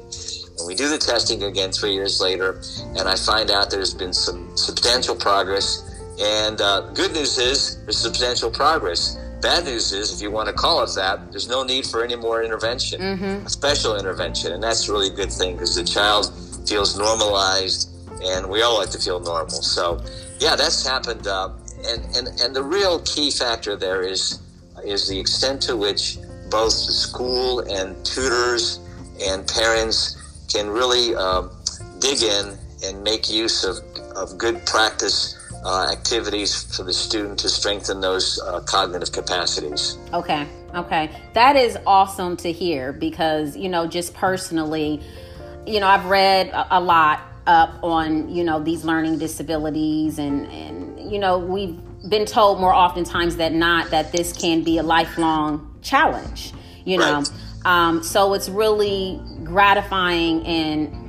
And 0.58 0.68
we 0.68 0.76
do 0.76 0.90
the 0.90 0.98
testing 0.98 1.44
again 1.44 1.72
three 1.72 1.94
years 1.94 2.22
later, 2.22 2.62
and 2.98 3.08
I 3.08 3.16
find 3.16 3.50
out 3.50 3.72
there's 3.72 3.94
been 3.94 4.14
some 4.14 4.56
substantial 4.56 5.16
progress. 5.16 5.92
And 6.22 6.62
uh, 6.62 6.92
good 6.94 7.14
news 7.14 7.38
is 7.38 7.84
there's 7.84 7.98
substantial 7.98 8.50
progress. 8.52 9.18
Bad 9.42 9.66
news 9.66 9.92
is, 9.92 10.14
if 10.14 10.22
you 10.22 10.32
want 10.32 10.48
to 10.48 10.54
call 10.54 10.82
it 10.84 10.90
that, 10.96 11.32
there's 11.32 11.50
no 11.50 11.64
need 11.64 11.86
for 11.86 12.04
any 12.04 12.16
more 12.16 12.42
intervention, 12.44 13.02
a 13.46 13.50
special 13.50 13.98
intervention, 13.98 14.54
and 14.54 14.64
that's 14.64 14.88
really 14.90 15.08
a 15.08 15.14
good 15.14 15.32
thing 15.32 15.54
because 15.56 15.76
the 15.76 15.84
child 15.84 16.32
feels 16.68 16.98
normalized, 16.98 17.90
and 18.24 18.50
we 18.50 18.62
all 18.62 18.78
like 18.78 18.90
to 18.92 18.98
feel 18.98 19.20
normal. 19.20 19.50
So, 19.62 20.02
yeah, 20.40 20.56
that's 20.56 20.86
happened. 20.86 21.28
Uh, 21.28 21.50
and, 21.88 22.04
and 22.16 22.28
and 22.42 22.56
the 22.56 22.64
real 22.64 23.00
key 23.02 23.30
factor 23.30 23.76
there 23.76 24.02
is 24.02 24.40
is 24.86 25.08
the 25.08 25.20
extent 25.20 25.62
to 25.64 25.76
which 25.76 26.18
both 26.50 26.86
the 26.86 26.94
school 26.94 27.60
and 27.60 28.04
tutors 28.06 28.80
and 29.22 29.48
parents 29.48 30.18
can 30.52 30.70
really 30.70 31.16
um, 31.16 31.52
dig 32.00 32.22
in 32.22 32.58
and 32.84 33.04
make 33.04 33.30
use 33.30 33.64
of, 33.64 33.78
of 34.16 34.38
good 34.38 34.66
practice 34.66 35.36
uh, 35.66 35.92
activities 35.92 36.64
for 36.76 36.84
the 36.84 36.94
student 36.94 37.40
to 37.40 37.50
strengthen 37.50 38.00
those 38.00 38.40
uh, 38.42 38.60
cognitive 38.62 39.12
capacities. 39.12 39.98
Okay, 40.14 40.48
okay. 40.76 41.10
That 41.34 41.56
is 41.56 41.78
awesome 41.88 42.38
to 42.38 42.52
hear 42.52 42.94
because, 42.94 43.58
you 43.58 43.70
know, 43.70 43.88
just 43.88 44.14
personally, 44.14 45.02
you 45.66 45.80
know, 45.80 45.88
I've 45.88 46.06
read 46.06 46.50
a, 46.50 46.78
a 46.78 46.80
lot 46.80 47.22
up 47.48 47.84
on, 47.84 48.30
you 48.30 48.44
know, 48.44 48.60
these 48.60 48.86
learning 48.86 49.18
disabilities 49.18 50.20
and, 50.20 50.46
and, 50.48 51.12
you 51.12 51.20
know, 51.20 51.40
we've 51.40 51.80
been 52.10 52.26
told 52.26 52.60
more 52.60 52.74
oftentimes 52.74 53.36
than 53.38 53.60
not 53.60 53.92
that 53.92 54.12
this 54.12 54.34
can 54.34 54.64
be 54.64 54.78
a 54.78 54.84
lifelong 54.84 55.78
challenge, 55.82 56.54
you 56.84 56.98
know. 56.98 57.20
Right. 57.20 57.32
Um, 57.66 58.04
so 58.04 58.34
it's 58.34 58.48
really 58.48 59.20
gratifying 59.44 60.46
and 60.46 61.02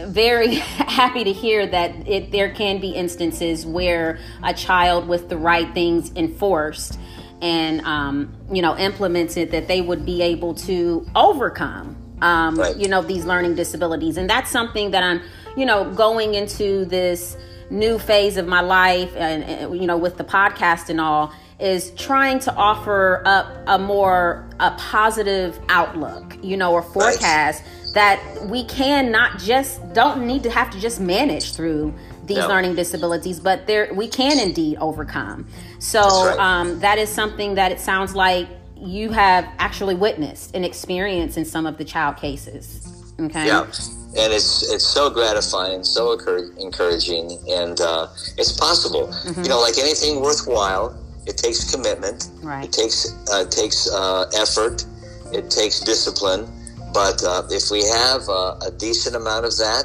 very 0.00 0.54
happy 0.54 1.24
to 1.24 1.32
hear 1.32 1.66
that 1.66 2.08
it, 2.08 2.30
there 2.30 2.50
can 2.54 2.80
be 2.80 2.90
instances 2.90 3.66
where 3.66 4.18
a 4.42 4.54
child 4.54 5.08
with 5.08 5.28
the 5.28 5.36
right 5.36 5.72
things 5.74 6.12
enforced 6.16 6.98
and 7.40 7.80
um, 7.82 8.32
you 8.52 8.62
know 8.62 8.76
implemented 8.78 9.50
that 9.50 9.68
they 9.68 9.80
would 9.80 10.06
be 10.06 10.22
able 10.22 10.54
to 10.54 11.06
overcome 11.14 11.96
um, 12.22 12.54
Right. 12.56 12.76
you 12.76 12.88
know 12.88 13.02
these 13.02 13.24
learning 13.24 13.54
disabilities 13.56 14.16
and 14.16 14.30
that's 14.30 14.50
something 14.50 14.92
that 14.92 15.02
i'm 15.02 15.20
you 15.56 15.66
know 15.66 15.90
going 15.92 16.34
into 16.34 16.84
this 16.84 17.36
new 17.72 17.98
phase 17.98 18.36
of 18.36 18.46
my 18.46 18.60
life 18.60 19.12
and, 19.16 19.42
and 19.44 19.80
you 19.80 19.86
know 19.86 19.96
with 19.96 20.16
the 20.18 20.24
podcast 20.24 20.88
and 20.90 21.00
all 21.00 21.32
is 21.58 21.90
trying 21.92 22.38
to 22.38 22.52
offer 22.54 23.22
up 23.24 23.46
a 23.66 23.78
more 23.78 24.46
a 24.60 24.70
positive 24.72 25.58
outlook 25.68 26.36
you 26.42 26.56
know 26.56 26.72
or 26.72 26.82
forecast 26.82 27.64
that 27.94 28.20
we 28.46 28.64
can 28.64 29.10
not 29.10 29.38
just 29.38 29.80
don't 29.94 30.26
need 30.26 30.42
to 30.42 30.50
have 30.50 30.70
to 30.70 30.78
just 30.80 31.00
manage 31.00 31.54
through 31.54 31.92
these 32.26 32.38
No. 32.38 32.48
learning 32.48 32.74
disabilities 32.74 33.40
but 33.40 33.66
there 33.66 33.92
we 33.94 34.06
can 34.06 34.38
indeed 34.38 34.76
overcome 34.78 35.46
so 35.78 36.00
right. 36.26 36.38
um, 36.38 36.78
that 36.80 36.98
is 36.98 37.08
something 37.08 37.54
that 37.54 37.72
it 37.72 37.80
sounds 37.80 38.14
like 38.14 38.48
you 38.76 39.10
have 39.10 39.46
actually 39.58 39.94
witnessed 39.94 40.54
and 40.54 40.64
experienced 40.64 41.38
in 41.38 41.44
some 41.44 41.64
of 41.66 41.78
the 41.78 41.84
child 41.84 42.16
cases 42.16 43.14
okay 43.20 43.46
Yeah, 43.46 43.66
and 44.16 44.32
it's 44.32 44.62
it's 44.70 44.86
so 44.86 45.08
gratifying, 45.10 45.84
so 45.84 46.12
encouraging, 46.58 47.38
and 47.48 47.80
uh, 47.80 48.08
it's 48.36 48.52
possible. 48.52 49.08
Mm-hmm. 49.08 49.42
You 49.42 49.48
know, 49.48 49.60
like 49.60 49.78
anything 49.78 50.20
worthwhile, 50.20 50.94
it 51.26 51.38
takes 51.38 51.70
commitment. 51.70 52.28
Right. 52.42 52.64
It 52.64 52.72
takes 52.72 53.12
uh, 53.32 53.42
it 53.42 53.50
takes 53.50 53.90
uh, 53.90 54.30
effort. 54.36 54.84
It 55.32 55.50
takes 55.50 55.80
discipline. 55.80 56.46
But 56.92 57.24
uh, 57.24 57.44
if 57.50 57.70
we 57.70 57.82
have 57.84 58.28
uh, 58.28 58.56
a 58.66 58.70
decent 58.70 59.16
amount 59.16 59.46
of 59.46 59.56
that, 59.56 59.84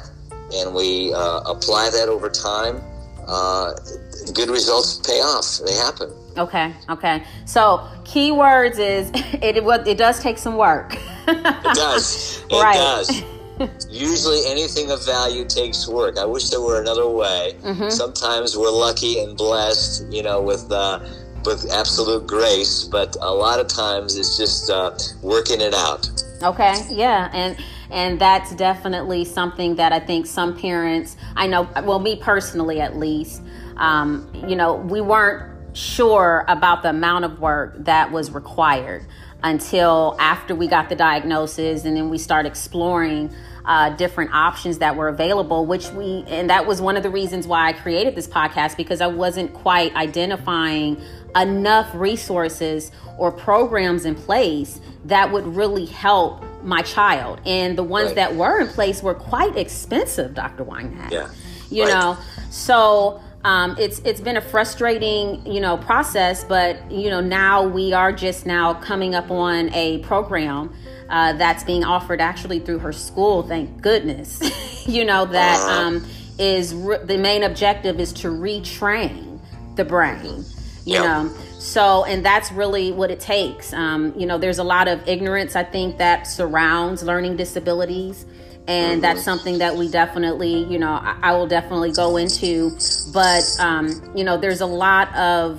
and 0.54 0.74
we 0.74 1.12
uh, 1.14 1.40
apply 1.46 1.88
that 1.90 2.10
over 2.10 2.28
time, 2.28 2.82
uh, 3.26 3.72
good 4.34 4.50
results 4.50 4.96
pay 4.96 5.20
off. 5.20 5.58
They 5.64 5.72
happen. 5.72 6.12
Okay, 6.36 6.74
okay. 6.90 7.24
So 7.46 7.88
keywords 8.04 8.78
is 8.78 9.10
it 9.42 9.56
it, 9.56 9.86
it 9.86 9.96
does 9.96 10.20
take 10.20 10.36
some 10.36 10.56
work. 10.56 10.96
It 11.26 11.74
does. 11.74 12.44
It 12.50 12.62
Right. 12.62 12.74
does. 12.76 13.22
Usually, 13.90 14.40
anything 14.46 14.90
of 14.90 15.04
value 15.04 15.44
takes 15.44 15.88
work. 15.88 16.18
I 16.18 16.24
wish 16.24 16.50
there 16.50 16.60
were 16.60 16.80
another 16.80 17.08
way. 17.08 17.54
Mm-hmm. 17.62 17.90
Sometimes 17.90 18.56
we're 18.56 18.70
lucky 18.70 19.20
and 19.20 19.36
blessed, 19.36 20.06
you 20.12 20.22
know, 20.22 20.40
with 20.40 20.70
uh, 20.70 21.00
with 21.44 21.70
absolute 21.72 22.26
grace. 22.26 22.84
But 22.84 23.16
a 23.20 23.32
lot 23.32 23.60
of 23.60 23.68
times, 23.68 24.16
it's 24.16 24.36
just 24.36 24.70
uh, 24.70 24.96
working 25.22 25.60
it 25.60 25.74
out. 25.74 26.10
Okay, 26.42 26.74
yeah, 26.90 27.30
and 27.32 27.56
and 27.90 28.20
that's 28.20 28.54
definitely 28.54 29.24
something 29.24 29.76
that 29.76 29.92
I 29.92 30.00
think 30.00 30.26
some 30.26 30.56
parents, 30.56 31.16
I 31.36 31.46
know, 31.46 31.68
well, 31.84 31.98
me 31.98 32.16
personally 32.16 32.80
at 32.80 32.96
least, 32.96 33.42
um, 33.76 34.30
you 34.46 34.56
know, 34.56 34.74
we 34.74 35.00
weren't 35.00 35.76
sure 35.76 36.44
about 36.48 36.82
the 36.82 36.90
amount 36.90 37.24
of 37.24 37.40
work 37.40 37.74
that 37.84 38.12
was 38.12 38.30
required 38.30 39.06
until 39.42 40.16
after 40.18 40.54
we 40.54 40.66
got 40.66 40.88
the 40.88 40.96
diagnosis, 40.96 41.84
and 41.84 41.96
then 41.96 42.10
we 42.10 42.18
start 42.18 42.44
exploring 42.44 43.32
uh, 43.68 43.90
different 43.90 44.32
options 44.32 44.78
that 44.78 44.96
were 44.96 45.08
available, 45.08 45.66
which 45.66 45.90
we, 45.90 46.24
and 46.26 46.48
that 46.50 46.66
was 46.66 46.80
one 46.80 46.96
of 46.96 47.02
the 47.02 47.10
reasons 47.10 47.46
why 47.46 47.68
I 47.68 47.72
created 47.74 48.14
this 48.14 48.26
podcast 48.26 48.76
because 48.76 49.00
I 49.02 49.06
wasn't 49.08 49.52
quite 49.52 49.94
identifying 49.94 51.00
enough 51.36 51.88
resources 51.94 52.90
or 53.18 53.30
programs 53.30 54.06
in 54.06 54.14
place 54.14 54.80
that 55.04 55.30
would 55.30 55.46
really 55.46 55.84
help 55.84 56.42
my 56.64 56.80
child. 56.82 57.40
And 57.44 57.76
the 57.76 57.82
ones 57.84 58.06
Right. 58.08 58.16
that 58.16 58.36
were 58.36 58.58
in 58.60 58.68
place 58.68 59.02
were 59.02 59.14
quite 59.14 59.56
expensive, 59.56 60.32
Dr. 60.34 60.64
Weinhack. 60.64 61.10
Yeah. 61.10 61.28
You 61.70 61.84
Right. 61.84 61.92
know, 61.92 62.16
so 62.50 63.20
um, 63.44 63.76
it's 63.78 64.00
it's 64.00 64.20
been 64.20 64.36
a 64.36 64.40
frustrating 64.40 65.42
you 65.46 65.60
know 65.60 65.76
process, 65.76 66.42
but 66.42 66.90
you 66.90 67.08
know 67.10 67.20
now 67.20 67.62
we 67.62 67.92
are 67.92 68.12
just 68.12 68.46
now 68.46 68.74
coming 68.74 69.14
up 69.14 69.30
on 69.30 69.72
a 69.74 69.98
program 69.98 70.70
uh, 71.08 71.32
that's 71.34 71.64
being 71.64 71.84
offered 71.84 72.20
actually 72.20 72.58
through 72.60 72.78
her 72.80 72.92
school. 72.92 73.42
Thank 73.42 73.80
goodness, 73.80 74.40
you 74.86 75.04
know 75.04 75.24
that 75.26 75.60
Uh-huh. 75.60 75.72
um, 75.80 76.06
is 76.38 76.74
re- 76.74 76.98
the 77.04 77.18
main 77.18 77.42
objective 77.42 77.98
is 78.00 78.12
to 78.14 78.28
retrain 78.28 79.38
the 79.76 79.84
brain. 79.84 80.44
You 80.84 80.94
Yep. 80.94 81.04
know, 81.04 81.30
so 81.58 82.04
and 82.04 82.24
that's 82.24 82.50
really 82.52 82.92
what 82.92 83.10
it 83.10 83.20
takes. 83.20 83.72
Um, 83.74 84.14
you 84.16 84.26
know, 84.26 84.38
there's 84.38 84.58
a 84.58 84.64
lot 84.64 84.88
of 84.88 85.06
ignorance 85.06 85.54
I 85.56 85.64
think 85.64 85.98
that 85.98 86.26
surrounds 86.26 87.02
learning 87.02 87.36
disabilities 87.36 88.24
and 88.66 89.02
that's 89.02 89.22
something 89.22 89.58
that 89.58 89.74
we 89.76 89.88
definitely 89.90 90.64
you 90.64 90.78
know 90.78 90.92
I, 90.92 91.16
I 91.22 91.32
will 91.32 91.46
definitely 91.46 91.90
go 91.92 92.18
into 92.18 92.76
but 93.14 93.42
um, 93.58 93.88
you 94.14 94.24
know 94.24 94.36
there's 94.36 94.60
a 94.60 94.66
lot 94.66 95.14
of 95.16 95.58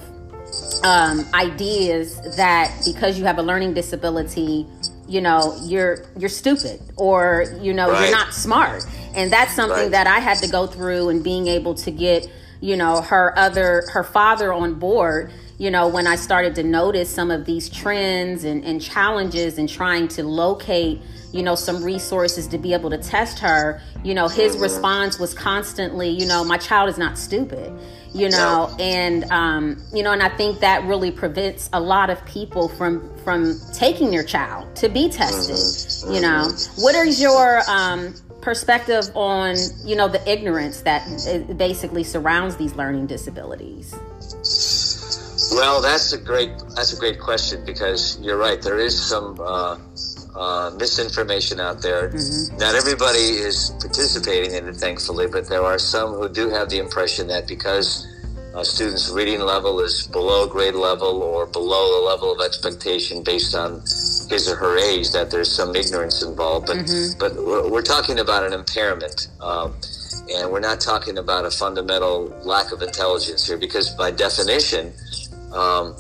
um, 0.84 1.26
ideas 1.34 2.22
that 2.38 2.72
because 2.86 3.18
you 3.20 3.26
have 3.26 3.38
a 3.40 3.42
learning 3.44 3.74
disability 3.74 4.66
you 5.10 5.20
know 5.22 5.58
you're 5.64 6.06
you're 6.18 6.30
stupid 6.30 6.80
or 6.96 7.46
you 7.62 7.74
know 7.74 7.90
Right. 7.92 8.04
you're 8.10 8.12
not 8.18 8.34
smart 8.34 8.84
and 9.16 9.32
that's 9.34 9.54
something 9.56 9.78
Right. 9.78 9.92
that 9.92 10.08
i 10.08 10.20
had 10.20 10.38
to 10.40 10.48
go 10.48 10.68
through 10.68 11.10
and 11.10 11.24
being 11.24 11.48
able 11.48 11.74
to 11.76 11.92
get 11.92 12.28
you 12.62 12.76
know 12.78 13.02
her 13.02 13.38
other 13.38 13.84
her 13.92 14.04
father 14.04 14.54
on 14.54 14.76
board 14.76 15.32
you 15.58 15.72
know 15.72 15.88
when 15.88 16.06
i 16.08 16.16
started 16.16 16.54
to 16.56 16.64
notice 16.64 17.10
some 17.10 17.32
of 17.32 17.46
these 17.46 17.70
trends 17.70 18.44
and, 18.44 18.64
and 18.64 18.82
challenges 18.82 19.58
and 19.58 19.68
trying 19.68 20.08
to 20.10 20.24
locate 20.24 21.02
you 21.32 21.44
know 21.44 21.56
some 21.56 21.84
resources 21.84 22.48
to 22.48 22.58
be 22.58 22.74
able 22.74 22.90
to 22.90 22.98
test 22.98 23.40
her. 23.40 23.82
You 24.04 24.14
know 24.14 24.28
his 24.28 24.58
response 24.58 25.20
was 25.20 25.34
constantly 25.34 26.10
you 26.10 26.26
know 26.26 26.44
my 26.44 26.58
child 26.58 26.90
is 26.90 26.98
not 26.98 27.18
stupid 27.18 27.72
you 28.14 28.28
know 28.30 28.68
No. 28.72 28.76
and 28.80 29.24
um, 29.32 29.78
you 29.94 30.02
know 30.02 30.12
and 30.14 30.24
i 30.24 30.30
think 30.30 30.62
that 30.62 30.84
really 30.86 31.12
prevents 31.12 31.70
a 31.74 31.80
lot 31.80 32.10
of 32.10 32.24
people 32.26 32.68
from 32.68 33.16
from 33.20 33.60
taking 33.74 34.10
their 34.10 34.24
child 34.24 34.76
to 34.78 34.90
be 34.90 35.10
tested 35.10 35.58
you 36.14 36.22
know. 36.22 36.50
What 36.78 36.96
is 36.96 37.22
your 37.22 37.62
um, 37.70 38.14
perspective 38.42 39.06
on 39.16 39.56
you 39.84 39.96
know 39.96 40.08
the 40.08 40.22
ignorance 40.30 40.82
that 40.82 41.04
uh, 41.28 41.54
basically 41.54 42.04
surrounds 42.04 42.56
these 42.56 42.74
learning 42.76 43.08
disabilities? 43.08 43.94
Well, 45.52 45.82
that's 45.82 46.14
a 46.14 46.18
great 46.18 46.52
that's 46.76 46.94
a 46.94 47.00
great 47.00 47.20
question 47.20 47.66
because 47.66 48.20
you're 48.22 48.38
right. 48.38 48.62
There 48.62 48.80
is 48.80 49.00
some 49.00 49.40
uh, 49.40 49.78
uh, 50.36 50.72
misinformation 50.78 51.60
out 51.60 51.82
there. 51.82 52.10
Mm-hmm. 52.10 52.58
Not 52.58 52.76
everybody 52.76 53.20
is 53.20 53.72
participating 53.80 54.54
in 54.56 54.68
it, 54.68 54.76
thankfully, 54.76 55.28
but 55.28 55.48
there 55.48 55.64
are 55.64 55.80
some 55.80 56.14
who 56.14 56.30
do 56.30 56.50
have 56.50 56.70
the 56.70 56.80
impression 56.80 57.28
that 57.28 57.48
because 57.48 58.08
a 58.56 58.66
student's 58.66 59.10
reading 59.10 59.42
level 59.42 59.80
is 59.80 60.08
below 60.08 60.48
grade 60.48 60.74
level 60.74 61.22
or 61.22 61.46
below 61.46 62.00
the 62.00 62.08
level 62.08 62.32
of 62.32 62.42
expectation 62.42 63.24
based 63.24 63.56
on 63.56 63.82
his 64.30 64.48
or 64.50 64.56
her 64.56 64.78
age, 64.78 65.12
that 65.12 65.30
there's 65.30 65.52
some 65.52 65.76
ignorance 65.76 66.24
involved. 66.24 66.68
But 66.68 66.78
mm-hmm. 66.78 67.20
but 67.20 67.36
we're, 67.36 67.70
we're, 67.70 67.82
talking 67.82 68.20
about 68.20 68.44
an 68.44 68.54
impairment. 68.54 69.28
Um, 69.42 69.76
and 70.32 70.52
we're 70.52 70.60
not 70.60 70.80
talking 70.80 71.18
about 71.18 71.46
a 71.46 71.52
fundamental 71.52 72.28
lack 72.44 72.72
of 72.72 72.82
intelligence 72.82 73.48
here 73.48 73.58
because 73.58 73.90
by 73.90 74.12
definition 74.12 74.94
um, 75.54 75.96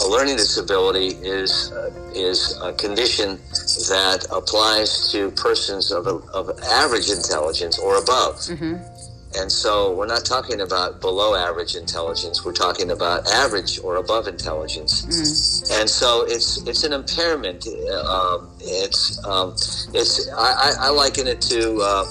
a 0.00 0.08
learning 0.08 0.36
disability 0.36 1.08
is 1.22 1.72
uh, 1.72 1.90
is 2.14 2.58
a 2.62 2.72
condition 2.72 3.38
that 3.88 4.26
applies 4.30 5.10
to 5.12 5.30
persons 5.32 5.92
of, 5.92 6.06
of 6.06 6.58
average 6.60 7.10
intelligence 7.10 7.78
or 7.78 7.96
above. 7.96 8.36
Mm-hmm. 8.36 8.76
And 9.36 9.50
so 9.50 9.92
we're 9.94 10.06
not 10.06 10.24
talking 10.24 10.60
about 10.60 11.00
below 11.00 11.34
average 11.34 11.74
intelligence. 11.74 12.44
We're 12.44 12.52
talking 12.52 12.92
about 12.92 13.26
average 13.26 13.80
or 13.80 13.96
above 13.96 14.28
intelligence. 14.28 15.02
Mm. 15.02 15.80
And 15.80 15.90
so 15.90 16.24
it's 16.28 16.64
it's 16.68 16.84
an 16.84 16.92
impairment. 16.92 17.66
Um, 17.66 18.50
it's 18.60 19.24
um, 19.24 19.54
it's 19.92 20.30
I, 20.32 20.72
I, 20.78 20.90
liken 20.90 21.26
it 21.26 21.40
to 21.42 21.80
uh, 21.80 22.04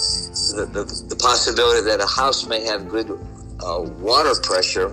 the, 0.55 0.69
the, 0.71 1.05
the 1.07 1.15
possibility 1.15 1.81
that 1.81 2.01
a 2.01 2.07
house 2.07 2.45
may 2.45 2.65
have 2.65 2.89
good 2.89 3.09
uh, 3.09 3.79
water 3.99 4.33
pressure, 4.41 4.91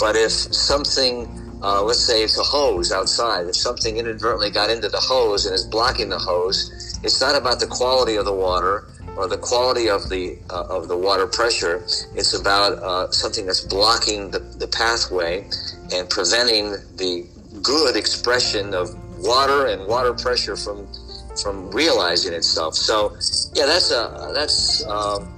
but 0.00 0.16
if 0.16 0.32
something 0.32 1.28
uh, 1.62 1.82
let's 1.82 2.00
say 2.00 2.22
it's 2.22 2.38
a 2.38 2.42
hose 2.42 2.90
outside. 2.90 3.46
If 3.46 3.56
something 3.56 3.98
inadvertently 3.98 4.50
got 4.50 4.70
into 4.70 4.88
the 4.88 5.00
hose 5.00 5.46
and 5.46 5.54
is 5.54 5.64
blocking 5.64 6.08
the 6.08 6.18
hose, 6.18 6.98
it's 7.04 7.20
not 7.20 7.36
about 7.36 7.60
the 7.60 7.66
quality 7.66 8.16
of 8.16 8.24
the 8.24 8.32
water 8.32 8.88
or 9.16 9.28
the 9.28 9.36
quality 9.36 9.88
of 9.90 10.08
the 10.08 10.38
uh, 10.48 10.64
of 10.68 10.88
the 10.88 10.96
water 10.96 11.26
pressure. 11.26 11.84
It's 12.14 12.32
about 12.32 12.78
uh, 12.78 13.10
something 13.10 13.46
that's 13.46 13.60
blocking 13.60 14.30
the, 14.30 14.38
the 14.38 14.68
pathway 14.68 15.44
and 15.92 16.08
preventing 16.08 16.72
the 16.96 17.26
good 17.62 17.96
expression 17.96 18.72
of 18.72 18.88
water 19.18 19.66
and 19.66 19.86
water 19.86 20.14
pressure 20.14 20.56
from 20.56 20.88
from 21.42 21.70
realizing 21.70 22.32
itself. 22.32 22.74
So, 22.74 23.16
yeah, 23.54 23.66
that's 23.66 23.90
a 23.90 24.32
that's. 24.34 24.86
Um, 24.86 25.36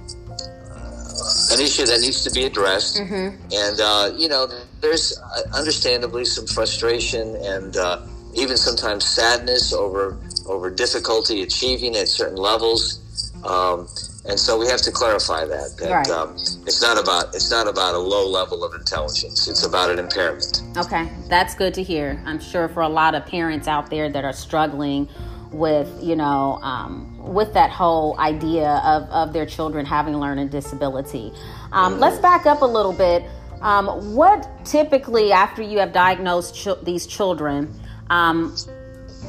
an 1.51 1.59
issue 1.59 1.85
that 1.85 1.99
needs 2.01 2.23
to 2.23 2.31
be 2.31 2.45
addressed. 2.45 2.97
Mm-hmm. 2.97 3.53
And, 3.53 3.79
uh, 3.79 4.11
you 4.17 4.27
know, 4.27 4.47
there's 4.81 5.17
uh, 5.19 5.57
understandably 5.57 6.25
some 6.25 6.47
frustration 6.47 7.35
and 7.35 7.77
uh, 7.77 8.01
even 8.35 8.57
sometimes 8.57 9.05
sadness 9.05 9.73
over, 9.73 10.17
over 10.47 10.69
difficulty 10.69 11.43
achieving 11.43 11.95
at 11.95 12.07
certain 12.07 12.37
levels. 12.37 12.99
Um, 13.45 13.87
and 14.25 14.39
so 14.39 14.57
we 14.57 14.67
have 14.67 14.81
to 14.83 14.91
clarify 14.91 15.45
that 15.45 15.75
that 15.79 15.91
right. 15.91 16.09
um, 16.09 16.35
it's 16.65 16.81
not 16.81 16.97
about 16.97 17.35
it's 17.35 17.51
not 17.51 17.67
about 17.67 17.93
a 17.93 17.97
low 17.97 18.25
level 18.25 18.63
of 18.63 18.73
intelligence. 18.73 19.49
It's 19.49 19.65
about 19.65 19.89
an 19.89 19.99
impairment. 19.99 20.61
Okay, 20.77 21.11
that's 21.27 21.53
good 21.55 21.73
to 21.73 21.83
hear. 21.83 22.21
I'm 22.25 22.39
sure 22.39 22.69
for 22.69 22.81
a 22.81 22.87
lot 22.87 23.15
of 23.15 23.25
parents 23.25 23.67
out 23.67 23.89
there 23.89 24.09
that 24.09 24.23
are 24.23 24.31
struggling 24.31 25.09
with 25.51 25.89
you 26.01 26.15
know 26.15 26.59
um, 26.61 27.12
with 27.23 27.53
that 27.53 27.69
whole 27.69 28.19
idea 28.19 28.81
of, 28.83 29.03
of 29.09 29.33
their 29.33 29.45
children 29.45 29.85
having 29.85 30.17
learning 30.17 30.49
disability. 30.49 31.31
Um, 31.71 31.99
let's 31.99 32.19
back 32.19 32.45
up 32.45 32.61
a 32.61 32.65
little 32.65 32.93
bit. 32.93 33.23
Um, 33.61 34.13
what 34.13 34.47
typically 34.65 35.31
after 35.31 35.61
you 35.61 35.79
have 35.79 35.93
diagnosed 35.93 36.53
ch- 36.53 36.83
these 36.83 37.07
children 37.07 37.73
um, 38.09 38.55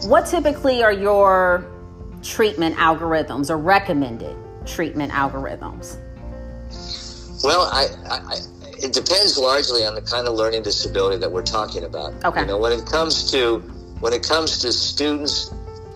what 0.02 0.26
typically 0.26 0.82
are 0.82 0.92
your 0.92 1.66
treatment 2.22 2.76
algorithms 2.76 3.50
or 3.50 3.56
recommended 3.56 4.36
treatment 4.66 5.12
algorithms? 5.12 5.98
Well 7.42 7.62
I, 7.72 7.86
I 8.10 8.36
it 8.78 8.92
depends 8.92 9.38
largely 9.38 9.84
on 9.84 9.94
the 9.94 10.02
kind 10.02 10.26
of 10.26 10.34
learning 10.34 10.62
disability 10.62 11.18
that 11.18 11.30
we're 11.30 11.42
talking 11.42 11.84
about. 11.84 12.12
Okay. 12.24 12.40
You 12.40 12.46
know 12.46 12.58
when 12.58 12.72
it 12.72 12.86
comes 12.86 13.30
to 13.30 13.60
when 14.00 14.12
it 14.12 14.22
comes 14.22 14.58
to 14.58 14.72
students 14.72 15.54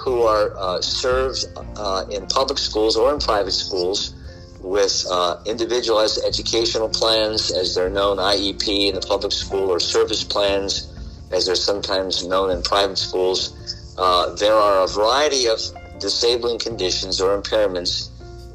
who 0.09 0.23
are 0.23 0.57
uh, 0.57 0.81
served 0.81 1.45
uh, 1.77 2.05
in 2.11 2.27
public 2.27 2.59
schools 2.59 2.97
or 2.97 3.13
in 3.13 3.21
private 3.21 3.53
schools 3.53 4.15
with 4.61 5.07
uh, 5.11 5.37
individualized 5.47 6.21
educational 6.27 6.89
plans, 6.89 7.51
as 7.51 7.75
they're 7.75 7.91
known, 7.91 8.17
IEP 8.17 8.89
in 8.89 8.95
the 8.95 9.01
public 9.01 9.33
school, 9.33 9.71
or 9.71 9.79
service 9.79 10.25
plans, 10.25 10.93
as 11.31 11.47
they're 11.47 11.55
sometimes 11.55 12.27
known 12.27 12.51
in 12.51 12.63
private 12.63 12.99
schools. 12.99 13.95
Uh, 13.99 14.35
there 14.35 14.55
are 14.55 14.85
a 14.85 14.89
variety 14.89 15.47
of 15.47 15.59
disabling 16.01 16.59
conditions 16.59 17.21
or 17.21 17.41
impairments 17.41 18.09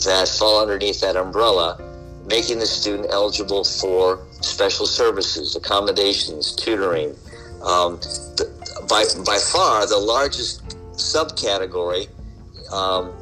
that 0.03 0.27
fall 0.27 0.61
underneath 0.61 0.99
that 1.01 1.15
umbrella, 1.15 1.79
making 2.25 2.59
the 2.59 2.65
student 2.65 3.07
eligible 3.11 3.63
for 3.63 4.19
special 4.41 4.85
services, 4.85 5.55
accommodations, 5.55 6.53
tutoring. 6.55 7.15
Um, 7.63 7.97
the, 8.35 8.51
by, 8.89 9.05
by 9.25 9.37
far, 9.37 9.87
the 9.87 9.97
largest 9.97 10.72
subcategory 10.95 12.07
um, 12.71 13.13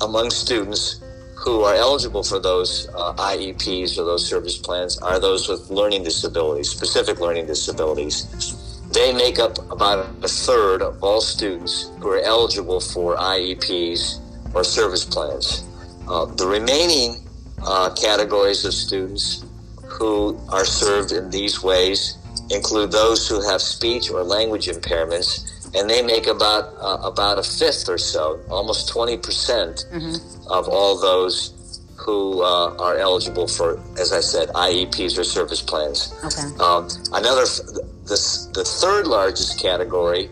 among 0.00 0.30
students 0.30 1.00
who 1.36 1.62
are 1.62 1.74
eligible 1.74 2.22
for 2.22 2.38
those 2.38 2.88
uh, 2.94 3.14
IEPs 3.14 3.98
or 3.98 4.04
those 4.04 4.26
service 4.26 4.56
plans 4.56 4.98
are 4.98 5.18
those 5.18 5.48
with 5.48 5.70
learning 5.70 6.04
disabilities, 6.04 6.70
specific 6.70 7.18
learning 7.18 7.46
disabilities. 7.46 8.80
They 8.92 9.12
make 9.12 9.38
up 9.38 9.58
about 9.72 10.06
a 10.22 10.28
third 10.28 10.82
of 10.82 11.02
all 11.02 11.20
students 11.20 11.90
who 11.98 12.10
are 12.10 12.20
eligible 12.20 12.78
for 12.78 13.16
IEPs 13.16 14.54
or 14.54 14.62
service 14.62 15.04
plans. 15.04 15.64
Uh, 16.06 16.26
the 16.26 16.46
remaining 16.46 17.16
uh, 17.64 17.92
categories 17.94 18.64
of 18.64 18.74
students 18.74 19.44
who 19.84 20.38
are 20.48 20.64
served 20.64 21.12
in 21.12 21.30
these 21.30 21.62
ways 21.62 22.18
include 22.50 22.92
those 22.92 23.26
who 23.26 23.40
have 23.48 23.60
speech 23.60 24.10
or 24.10 24.22
language 24.22 24.66
impairments 24.66 25.61
and 25.74 25.88
they 25.88 26.02
make 26.02 26.26
about 26.26 26.74
uh, 26.78 26.98
about 27.02 27.38
a 27.38 27.42
fifth 27.42 27.88
or 27.88 27.98
so, 27.98 28.40
almost 28.50 28.88
twenty 28.88 29.16
percent 29.16 29.86
mm-hmm. 29.92 30.50
of 30.50 30.68
all 30.68 31.00
those 31.00 31.58
who 31.96 32.42
uh, 32.42 32.74
are 32.78 32.96
eligible 32.96 33.46
for, 33.46 33.80
as 33.98 34.12
I 34.12 34.20
said, 34.20 34.48
IEPs 34.48 35.16
or 35.18 35.24
service 35.24 35.62
plans. 35.62 36.12
Okay. 36.24 36.48
Um, 36.58 36.88
another, 37.12 37.44
the, 37.44 38.50
the 38.54 38.64
third 38.64 39.06
largest 39.06 39.60
category 39.60 40.28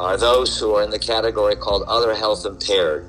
are 0.00 0.16
those 0.16 0.58
who 0.58 0.74
are 0.74 0.82
in 0.82 0.90
the 0.90 0.98
category 0.98 1.54
called 1.54 1.84
other 1.86 2.14
health 2.14 2.44
impaired, 2.44 3.06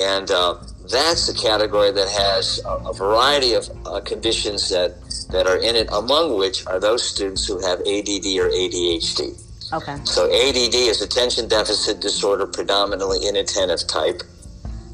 and 0.00 0.30
uh, 0.30 0.56
that's 0.90 1.28
a 1.28 1.34
category 1.34 1.90
that 1.92 2.08
has 2.08 2.60
a, 2.64 2.88
a 2.88 2.94
variety 2.94 3.52
of 3.52 3.68
uh, 3.86 4.00
conditions 4.00 4.70
that 4.70 4.94
that 5.30 5.46
are 5.46 5.58
in 5.58 5.76
it, 5.76 5.88
among 5.92 6.38
which 6.38 6.66
are 6.66 6.80
those 6.80 7.02
students 7.02 7.46
who 7.46 7.58
have 7.60 7.80
ADD 7.80 8.26
or 8.40 8.48
ADHD. 8.48 9.38
Okay. 9.72 9.96
So 10.04 10.26
ADD 10.26 10.74
is 10.74 11.00
attention 11.00 11.48
deficit 11.48 12.00
disorder, 12.00 12.46
predominantly 12.46 13.26
inattentive 13.26 13.86
type, 13.86 14.22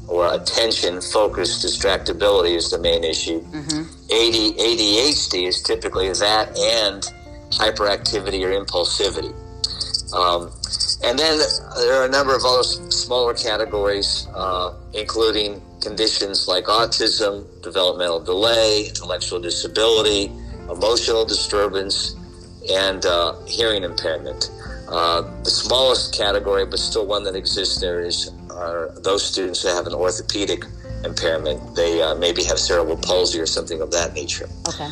or 0.07 0.33
attention 0.33 1.01
focused 1.01 1.65
distractibility 1.65 2.55
is 2.55 2.71
the 2.71 2.79
main 2.79 3.03
issue. 3.03 3.41
Mm-hmm. 3.41 3.81
AD, 3.81 4.57
ADHD 4.57 5.47
is 5.47 5.61
typically 5.61 6.09
that 6.09 6.57
and 6.57 7.03
hyperactivity 7.51 8.41
or 8.43 8.51
impulsivity. 8.57 9.33
Um, 10.13 10.51
and 11.03 11.19
then 11.19 11.39
there 11.77 12.01
are 12.01 12.05
a 12.05 12.09
number 12.09 12.35
of 12.35 12.43
other 12.43 12.63
smaller 12.63 13.33
categories, 13.33 14.27
uh, 14.33 14.73
including 14.93 15.61
conditions 15.81 16.47
like 16.47 16.65
autism, 16.65 17.45
developmental 17.61 18.19
delay, 18.19 18.87
intellectual 18.87 19.39
disability, 19.39 20.31
emotional 20.69 21.25
disturbance, 21.25 22.15
and 22.71 23.05
uh, 23.05 23.35
hearing 23.45 23.83
impairment. 23.83 24.49
Uh, 24.91 25.21
the 25.43 25.51
smallest 25.51 26.15
category, 26.17 26.65
but 26.65 26.79
still 26.79 27.05
one 27.05 27.23
that 27.23 27.35
exists 27.35 27.79
there, 27.79 28.01
is 28.01 28.31
are 28.49 28.89
those 29.01 29.23
students 29.23 29.63
that 29.63 29.75
have 29.75 29.87
an 29.87 29.93
orthopedic 29.93 30.65
impairment. 31.05 31.75
They 31.75 32.01
uh, 32.01 32.15
maybe 32.15 32.43
have 32.45 32.59
cerebral 32.59 32.97
palsy 32.97 33.39
or 33.39 33.45
something 33.45 33.81
of 33.81 33.91
that 33.91 34.13
nature. 34.13 34.49
Okay. 34.67 34.89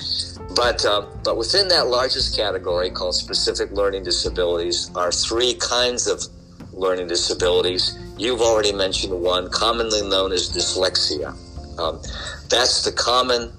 But 0.56 0.86
uh, 0.86 1.06
but 1.24 1.38
within 1.38 1.68
that 1.70 1.88
largest 1.88 2.36
category 2.36 2.90
called 2.90 3.16
specific 3.16 3.72
learning 3.72 4.04
disabilities 4.04 4.92
are 4.96 5.12
three 5.12 5.56
kinds 5.56 6.08
of 6.08 6.24
learning 6.72 7.08
disabilities. 7.08 7.98
You've 8.18 8.42
already 8.42 8.74
mentioned 8.74 9.20
one, 9.20 9.50
commonly 9.50 10.08
known 10.08 10.32
as 10.32 10.50
dyslexia. 10.50 11.36
Um, 11.80 12.02
that's 12.50 12.84
the 12.84 12.92
common, 12.92 13.52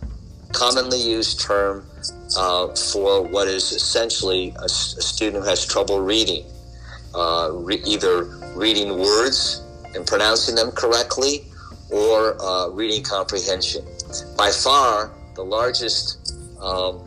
commonly 0.53 1.01
used 1.01 1.40
term 1.40 1.88
uh, 2.37 2.69
for 2.75 3.23
what 3.23 3.49
is 3.49 3.73
essentially 3.73 4.55
a, 4.59 4.65
a, 4.65 4.69
student 4.69 5.43
who 5.43 5.49
has 5.49 5.67
trouble 5.67 6.01
reading, 6.01 6.45
uh, 7.15 7.51
re- 7.53 7.83
either 7.87 8.25
reading 8.55 8.99
words 8.99 9.63
and 9.95 10.07
pronouncing 10.07 10.55
them 10.55 10.71
correctly 10.73 11.45
or 11.91 12.41
uh, 12.43 12.69
reading 12.69 13.03
comprehension. 13.03 13.85
By 14.37 14.51
far, 14.51 15.13
the 15.35 15.45
largest 15.45 16.35
um, 16.61 17.03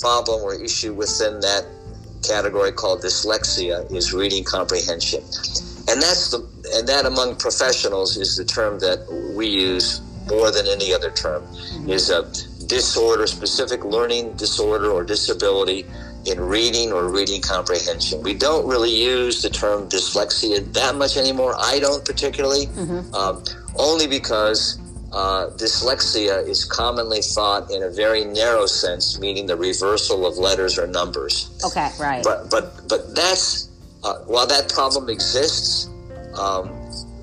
problem 0.00 0.42
or 0.42 0.54
issue 0.54 0.92
within 0.92 1.40
that 1.40 1.66
category 2.22 2.72
called 2.72 3.02
dyslexia 3.02 3.90
is 3.92 4.12
reading 4.12 4.44
comprehension. 4.44 5.20
And 5.88 6.02
that's 6.02 6.30
the 6.30 6.38
and 6.74 6.88
that 6.88 7.06
among 7.06 7.36
professionals 7.36 8.16
is 8.16 8.36
the 8.36 8.44
term 8.44 8.80
that 8.80 9.06
we 9.36 9.46
use 9.46 10.00
more 10.28 10.50
than 10.50 10.66
any 10.66 10.92
other 10.92 11.10
term, 11.10 11.46
is 11.88 12.10
a 12.10 12.28
disorder, 12.66 13.26
specific 13.26 13.84
learning 13.84 14.34
disorder 14.34 14.90
or 14.90 15.04
disability 15.04 15.86
in 16.26 16.40
reading 16.40 16.92
or 16.92 17.08
reading 17.08 17.40
comprehension. 17.40 18.22
We 18.22 18.34
don't 18.34 18.66
really 18.66 18.90
use 18.90 19.42
the 19.42 19.50
term 19.50 19.88
dyslexia 19.88 20.72
that 20.72 20.96
much 20.96 21.16
anymore. 21.16 21.54
I 21.58 21.78
don't 21.78 22.04
particularly, 22.04 22.66
mm-hmm. 22.66 23.14
um, 23.14 23.44
only 23.76 24.06
because 24.06 24.78
uh, 25.12 25.50
dyslexia 25.56 26.46
is 26.46 26.64
commonly 26.64 27.22
thought 27.22 27.70
in 27.70 27.84
a 27.84 27.90
very 27.90 28.24
narrow 28.24 28.66
sense, 28.66 29.18
meaning 29.20 29.46
the 29.46 29.56
reversal 29.56 30.26
of 30.26 30.36
letters 30.36 30.78
or 30.78 30.86
numbers. 30.86 31.48
Okay, 31.64 31.90
right. 31.98 32.24
But 32.24 32.50
but 32.50 32.88
but 32.88 33.14
that's 33.14 33.68
uh, 34.02 34.18
while 34.26 34.46
that 34.46 34.68
problem 34.68 35.08
exists, 35.08 35.88
um, 36.34 36.68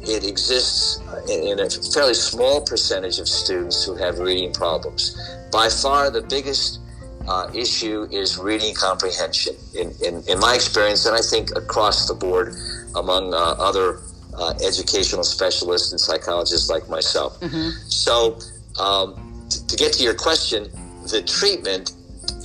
it 0.06 0.28
exists 0.28 1.02
in, 1.30 1.60
a 1.60 1.70
fairly 1.70 2.14
small 2.14 2.62
percentage 2.62 3.20
of 3.20 3.28
students 3.28 3.84
who 3.86 3.96
have 3.96 4.20
reading 4.20 4.54
problems. 4.54 5.18
By 5.52 5.70
far, 5.70 6.10
the 6.10 6.22
biggest 6.22 6.80
uh, 7.28 7.50
issue 7.54 8.08
is 8.12 8.38
reading 8.38 8.76
comprehension. 8.76 9.56
In, 9.74 9.92
in, 10.06 10.24
in, 10.28 10.40
my 10.40 10.56
experience, 10.56 11.06
and 11.06 11.16
I 11.16 11.22
think 11.22 11.52
across 11.56 12.08
the 12.08 12.14
board 12.14 12.56
among 12.96 13.34
uh, 13.34 13.38
other 13.38 14.00
uh, 14.38 14.54
educational 14.64 15.24
specialists 15.24 15.92
and 15.92 16.02
psychologists 16.02 16.70
like 16.70 16.90
myself. 16.90 17.40
Mm-hmm. 17.40 17.70
So, 17.88 18.40
um, 18.80 19.48
t- 19.50 19.60
to 19.68 19.76
get 19.78 19.94
to 19.94 20.04
your 20.04 20.16
question, 20.16 20.64
the 21.10 21.22
treatment 21.22 21.94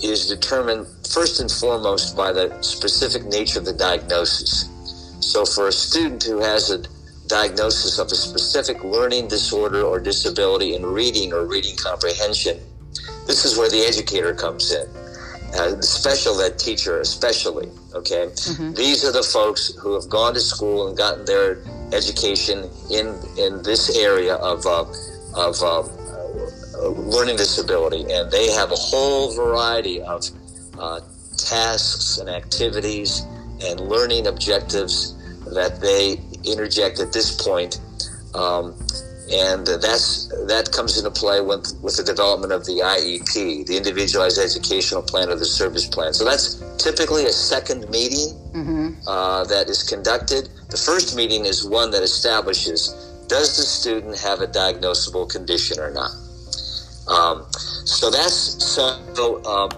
is 0.03 0.29
determined 0.29 0.87
first 1.11 1.41
and 1.41 1.51
foremost 1.51 2.17
by 2.17 2.33
the 2.33 2.63
specific 2.63 3.25
nature 3.25 3.59
of 3.59 3.65
the 3.65 3.73
diagnosis. 3.73 4.69
So, 5.21 5.45
for 5.45 5.69
a 5.69 5.73
student 5.73 6.23
who 6.23 6.39
has 6.39 6.71
a 6.71 6.83
diagnosis 7.29 7.99
of 7.99 8.09
a 8.09 8.15
specific 8.15 8.83
learning 8.83 9.29
disorder 9.29 9.83
or 9.83 10.01
disability 10.01 10.75
in 10.75 10.85
reading 10.85 11.33
or 11.33 11.47
reading 11.47 11.77
comprehension, 11.77 12.59
this 13.27 13.45
is 13.45 13.57
where 13.59 13.71
the 13.71 13.81
educator 13.81 14.35
comes 14.35 14.73
in. 14.73 14.87
Uh, 15.55 15.75
the 15.75 15.83
special 15.83 16.39
ed 16.43 16.59
teacher, 16.59 17.01
especially, 17.01 17.69
okay? 17.95 18.27
Mm-hmm. 18.27 18.75
These 18.75 19.05
are 19.05 19.13
the 19.13 19.23
folks 19.23 19.73
who 19.81 19.95
have 19.95 20.09
gone 20.09 20.35
to 20.35 20.41
school 20.41 20.89
and 20.89 20.97
gotten 20.97 21.25
their 21.25 21.63
education 21.93 22.69
in 22.91 23.19
in 23.39 23.63
this 23.63 23.97
area 23.97 24.35
of 24.35 24.67
uh, 24.67 24.85
of 25.35 25.63
uh, 25.63 25.89
learning 26.89 27.37
disability, 27.37 28.13
and 28.13 28.31
they 28.31 28.51
have 28.53 28.73
a 28.73 28.77
whole 28.77 29.35
variety 29.35 30.03
of 30.03 30.29
uh, 30.79 31.01
tasks 31.39 32.19
and 32.19 32.29
activities 32.29 33.23
and 33.65 33.81
learning 33.81 34.27
objectives 34.27 35.15
that 35.55 35.81
they 35.81 36.21
interject 36.53 37.01
at 37.01 37.13
this 37.13 37.35
point. 37.41 37.81
Um, 38.35 38.75
and 39.31 39.67
that's 39.67 40.29
that 40.47 40.71
comes 40.73 40.97
into 40.97 41.11
play 41.11 41.41
with 41.41 41.79
with 41.83 41.97
the 41.97 42.03
development 42.03 42.53
of 42.53 42.65
the 42.65 42.81
IEP, 42.81 43.67
the 43.67 43.77
Individualized 43.77 44.39
Educational 44.39 45.03
Plan 45.03 45.29
or 45.29 45.37
the 45.37 45.45
Service 45.45 45.87
Plan. 45.87 46.15
So 46.15 46.25
that's 46.25 46.63
typically 46.83 47.27
a 47.27 47.33
second 47.33 47.89
meeting 47.91 48.35
mm-hmm. 48.53 48.91
uh, 49.07 49.45
that 49.45 49.69
is 49.69 49.83
conducted. 49.83 50.49
The 50.71 50.79
first 50.79 51.15
meeting 51.15 51.45
is 51.45 51.65
one 51.65 51.91
that 51.91 52.03
establishes 52.03 52.89
does 53.29 53.57
the 53.59 53.63
student 53.63 54.19
have 54.19 54.41
a 54.41 54.47
diagnosable 54.47 55.29
condition 55.29 55.79
or 55.79 55.91
not. 55.91 56.11
Um, 57.09 57.47
so 57.85 58.11
that's 58.11 58.65
so. 58.65 59.45
Um, 59.45 59.71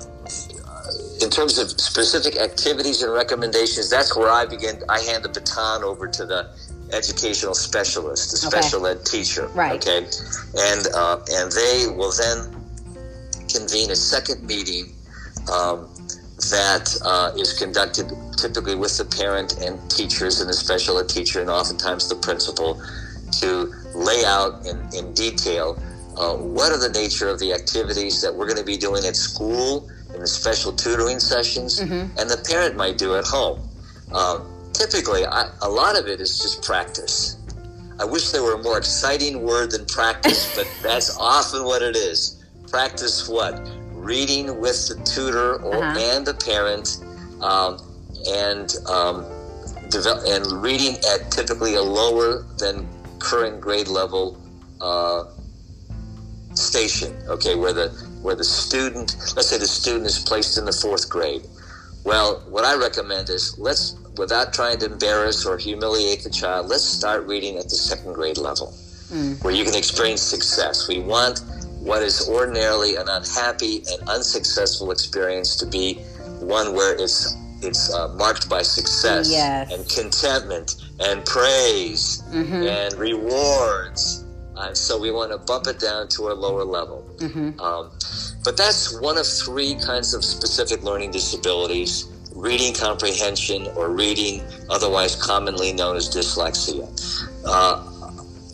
in 1.22 1.30
terms 1.30 1.58
of 1.58 1.70
specific 1.70 2.36
activities 2.36 3.02
and 3.02 3.12
recommendations, 3.12 3.90
that's 3.90 4.16
where 4.16 4.30
I 4.30 4.46
begin. 4.46 4.82
I 4.88 5.00
hand 5.00 5.24
the 5.24 5.28
baton 5.28 5.84
over 5.84 6.08
to 6.08 6.24
the 6.24 6.50
educational 6.92 7.54
specialist, 7.54 8.30
the 8.30 8.36
special 8.38 8.86
ed 8.86 9.04
teacher. 9.04 9.46
Right. 9.48 9.80
Okay. 9.80 10.06
And 10.58 10.86
uh, 10.94 11.20
and 11.30 11.52
they 11.52 11.86
will 11.94 12.12
then 12.12 12.56
convene 13.52 13.90
a 13.90 13.96
second 13.96 14.46
meeting 14.46 14.94
um, 15.52 15.88
that 16.50 16.96
uh, 17.04 17.32
is 17.36 17.58
conducted 17.58 18.10
typically 18.36 18.74
with 18.74 18.96
the 18.96 19.04
parent 19.04 19.60
and 19.60 19.78
teachers 19.90 20.40
and 20.40 20.48
the 20.48 20.54
special 20.54 20.98
ed 20.98 21.08
teacher 21.08 21.40
and 21.40 21.50
oftentimes 21.50 22.08
the 22.08 22.14
principal 22.14 22.80
to 23.32 23.72
lay 23.94 24.24
out 24.24 24.64
in, 24.66 24.78
in 24.96 25.12
detail 25.12 25.78
uh, 26.16 26.34
what 26.34 26.72
are 26.72 26.78
the 26.78 26.88
nature 26.88 27.28
of 27.28 27.38
the 27.38 27.52
activities 27.52 28.22
that 28.22 28.34
we're 28.34 28.46
going 28.46 28.58
to 28.58 28.64
be 28.64 28.76
doing 28.76 29.04
at 29.04 29.16
school 29.16 29.88
in 30.14 30.20
the 30.20 30.26
special 30.26 30.72
tutoring 30.72 31.20
sessions 31.20 31.80
mm-hmm. 31.80 32.18
and 32.18 32.30
the 32.30 32.42
parent 32.48 32.76
might 32.76 32.98
do 32.98 33.16
at 33.16 33.24
home. 33.24 33.68
Um, 34.12 34.46
typically, 34.72 35.24
I, 35.24 35.50
a 35.62 35.68
lot 35.68 35.98
of 35.98 36.06
it 36.06 36.20
is 36.20 36.38
just 36.38 36.62
practice. 36.62 37.36
I 37.98 38.04
wish 38.04 38.30
there 38.30 38.42
were 38.42 38.54
a 38.54 38.62
more 38.62 38.78
exciting 38.78 39.42
word 39.42 39.72
than 39.72 39.84
practice, 39.86 40.54
but 40.56 40.66
that's 40.82 41.16
often 41.18 41.64
what 41.64 41.82
it 41.82 41.96
is. 41.96 42.42
Practice 42.68 43.28
what? 43.28 43.68
Reading 43.92 44.60
with 44.60 44.88
the 44.88 44.94
tutor 45.04 45.56
or 45.62 45.84
uh-huh. 45.84 45.98
and 45.98 46.26
the 46.26 46.34
parent, 46.34 47.04
um, 47.42 47.78
and 48.26 48.74
um, 48.88 49.26
develop, 49.90 50.24
and 50.26 50.62
reading 50.62 50.96
at 51.12 51.30
typically 51.30 51.74
a 51.74 51.82
lower 51.82 52.42
than 52.58 52.88
current 53.18 53.60
grade 53.60 53.88
level 53.88 54.40
uh, 54.80 55.24
station. 56.54 57.14
Okay, 57.28 57.54
where 57.54 57.74
the 57.74 57.88
where 58.22 58.34
the 58.34 58.44
student, 58.44 59.16
let's 59.36 59.48
say 59.48 59.58
the 59.58 59.66
student 59.66 60.06
is 60.06 60.18
placed 60.18 60.58
in 60.58 60.64
the 60.64 60.72
fourth 60.72 61.08
grade. 61.08 61.42
Well, 62.04 62.42
what 62.48 62.64
I 62.64 62.76
recommend 62.76 63.28
is 63.28 63.58
let's 63.58 63.96
without 64.16 64.52
trying 64.52 64.78
to 64.78 64.86
embarrass 64.86 65.46
or 65.46 65.56
humiliate 65.58 66.24
the 66.24 66.30
child, 66.30 66.68
let's 66.68 66.84
start 66.84 67.26
reading 67.26 67.56
at 67.56 67.64
the 67.64 67.76
second 67.76 68.12
grade 68.12 68.38
level 68.38 68.74
mm. 69.10 69.42
where 69.42 69.54
you 69.54 69.64
can 69.64 69.74
experience 69.74 70.22
success. 70.22 70.88
We 70.88 71.00
want 71.00 71.40
what 71.80 72.02
is 72.02 72.28
ordinarily 72.28 72.96
an 72.96 73.08
unhappy 73.08 73.82
and 73.90 74.08
unsuccessful 74.08 74.90
experience 74.90 75.56
to 75.56 75.66
be 75.66 75.94
one 76.40 76.74
where 76.74 76.94
it's 76.94 77.36
it's 77.62 77.92
uh, 77.92 78.08
marked 78.14 78.48
by 78.48 78.62
success 78.62 79.30
yes. 79.30 79.70
and 79.70 79.86
contentment 79.86 80.76
and 81.00 81.24
praise 81.26 82.22
mm-hmm. 82.30 82.66
and 82.66 82.94
rewards. 82.94 84.24
Uh, 84.56 84.72
so 84.72 84.98
we 84.98 85.10
want 85.10 85.30
to 85.30 85.38
bump 85.38 85.66
it 85.66 85.78
down 85.78 86.08
to 86.08 86.28
a 86.28 86.34
lower 86.34 86.64
level. 86.64 87.06
Mm-hmm. 87.18 87.60
Um, 87.60 87.90
but 88.44 88.56
that's 88.56 88.98
one 89.00 89.18
of 89.18 89.26
three 89.26 89.74
kinds 89.74 90.14
of 90.14 90.24
specific 90.24 90.82
learning 90.82 91.10
disabilities 91.10 92.06
reading 92.34 92.72
comprehension 92.72 93.66
or 93.76 93.90
reading, 93.90 94.42
otherwise 94.70 95.16
commonly 95.16 95.72
known 95.72 95.96
as 95.96 96.08
dyslexia. 96.08 96.86
Uh, 97.44 97.86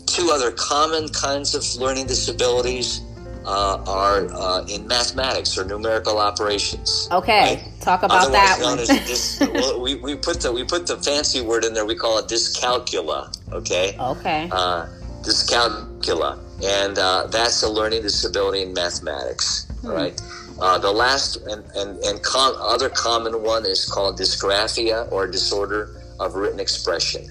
two 0.05 0.29
other 0.31 0.51
common 0.51 1.07
kinds 1.09 1.55
of 1.55 1.63
learning 1.81 2.07
disabilities 2.07 3.01
uh, 3.45 3.81
are 3.87 4.27
uh, 4.33 4.65
in 4.65 4.85
mathematics 4.87 5.57
or 5.57 5.63
numerical 5.63 6.17
operations. 6.17 7.07
Okay, 7.11 7.55
right? 7.55 7.81
talk 7.81 8.03
about 8.03 8.25
Otherwise 8.25 8.57
that 8.57 8.59
one. 8.61 8.77
Dis- 8.77 9.39
well, 9.53 9.79
we, 9.79 9.95
we 9.95 10.15
put 10.15 10.41
the 10.41 10.51
we 10.51 10.65
put 10.65 10.85
the 10.85 10.97
fancy 10.97 11.39
word 11.39 11.63
in 11.63 11.73
there. 11.73 11.85
We 11.85 11.95
call 11.95 12.17
it 12.17 12.25
dyscalculia. 12.25 13.33
Okay. 13.53 13.95
Okay. 13.97 14.49
Uh, 14.51 14.87
dyscalculia, 15.21 16.37
and 16.61 16.99
uh, 16.99 17.27
that's 17.27 17.63
a 17.63 17.69
learning 17.69 18.01
disability 18.01 18.63
in 18.63 18.73
mathematics. 18.73 19.66
Right. 19.83 20.19
Uh, 20.59 20.77
the 20.79 20.91
last 20.91 21.37
and, 21.47 21.63
and, 21.75 21.99
and 21.99 22.21
com- 22.23 22.55
other 22.59 22.89
common 22.89 23.43
one 23.43 23.65
is 23.65 23.85
called 23.85 24.17
dysgraphia 24.17 25.11
or 25.11 25.27
disorder 25.27 26.01
of 26.19 26.35
written 26.35 26.59
expression. 26.59 27.27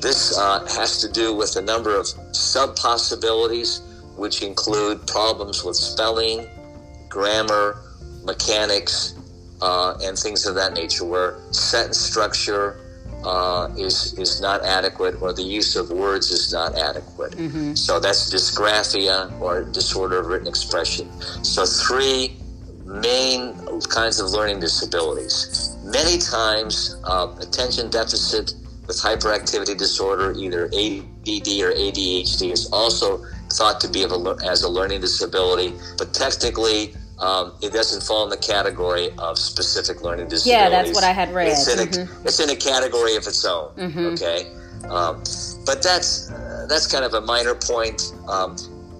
This 0.00 0.36
uh, 0.38 0.66
has 0.66 1.00
to 1.00 1.08
do 1.10 1.34
with 1.34 1.56
a 1.56 1.62
number 1.62 1.96
of 1.96 2.06
sub 2.34 2.76
possibilities, 2.76 3.80
which 4.16 4.42
include 4.42 5.06
problems 5.06 5.64
with 5.64 5.76
spelling, 5.76 6.48
grammar, 7.08 7.82
mechanics, 8.24 9.14
uh, 9.60 9.96
and 10.02 10.18
things 10.18 10.46
of 10.46 10.54
that 10.56 10.74
nature, 10.74 11.04
where 11.04 11.38
sentence 11.52 11.98
structure 11.98 12.80
uh, 13.24 13.68
is 13.76 14.18
is 14.18 14.40
not 14.40 14.64
adequate, 14.64 15.20
or 15.22 15.32
the 15.32 15.42
use 15.42 15.76
of 15.76 15.90
words 15.90 16.30
is 16.30 16.52
not 16.52 16.76
adequate. 16.76 17.32
Mm-hmm. 17.32 17.74
So 17.74 18.00
that's 18.00 18.32
dysgraphia 18.32 19.30
or 19.40 19.64
disorder 19.64 20.18
of 20.18 20.26
written 20.26 20.48
expression. 20.48 21.10
So 21.44 21.64
three 21.64 22.36
main 22.84 23.54
kinds 23.88 24.20
of 24.20 24.30
learning 24.30 24.60
disabilities. 24.60 25.76
Many 25.84 26.18
times, 26.18 26.96
uh, 27.04 27.34
attention 27.40 27.90
deficit 27.90 28.54
with 28.86 28.96
hyperactivity 28.96 29.76
disorder, 29.76 30.32
either 30.32 30.66
ADD 30.66 31.48
or 31.62 31.72
ADHD, 31.72 32.52
is 32.52 32.68
also 32.72 33.24
thought 33.52 33.80
to 33.80 33.88
be 33.88 34.02
a, 34.02 34.08
as 34.44 34.62
a 34.62 34.68
learning 34.68 35.00
disability, 35.00 35.74
but 35.98 36.12
technically, 36.12 36.94
um, 37.22 37.54
it 37.62 37.72
doesn't 37.72 38.02
fall 38.02 38.24
in 38.24 38.30
the 38.30 38.36
category 38.36 39.10
of 39.18 39.38
specific 39.38 40.02
learning 40.02 40.28
disabilities. 40.28 40.46
Yeah, 40.46 40.68
that's 40.68 40.94
what 40.94 41.04
I 41.04 41.12
had 41.12 41.32
read. 41.32 41.48
It's 41.48 41.68
in, 41.68 41.88
mm-hmm. 41.88 42.22
a, 42.22 42.24
it's 42.24 42.40
in 42.40 42.50
a 42.50 42.56
category 42.56 43.16
of 43.16 43.26
its 43.26 43.44
own. 43.44 43.72
Mm-hmm. 43.76 44.06
Okay, 44.14 44.52
um, 44.90 45.22
but 45.64 45.82
that's 45.82 46.30
uh, 46.30 46.66
that's 46.68 46.86
kind 46.86 47.04
of 47.04 47.14
a 47.14 47.20
minor 47.20 47.54
point. 47.54 48.12
Um, 48.28 48.56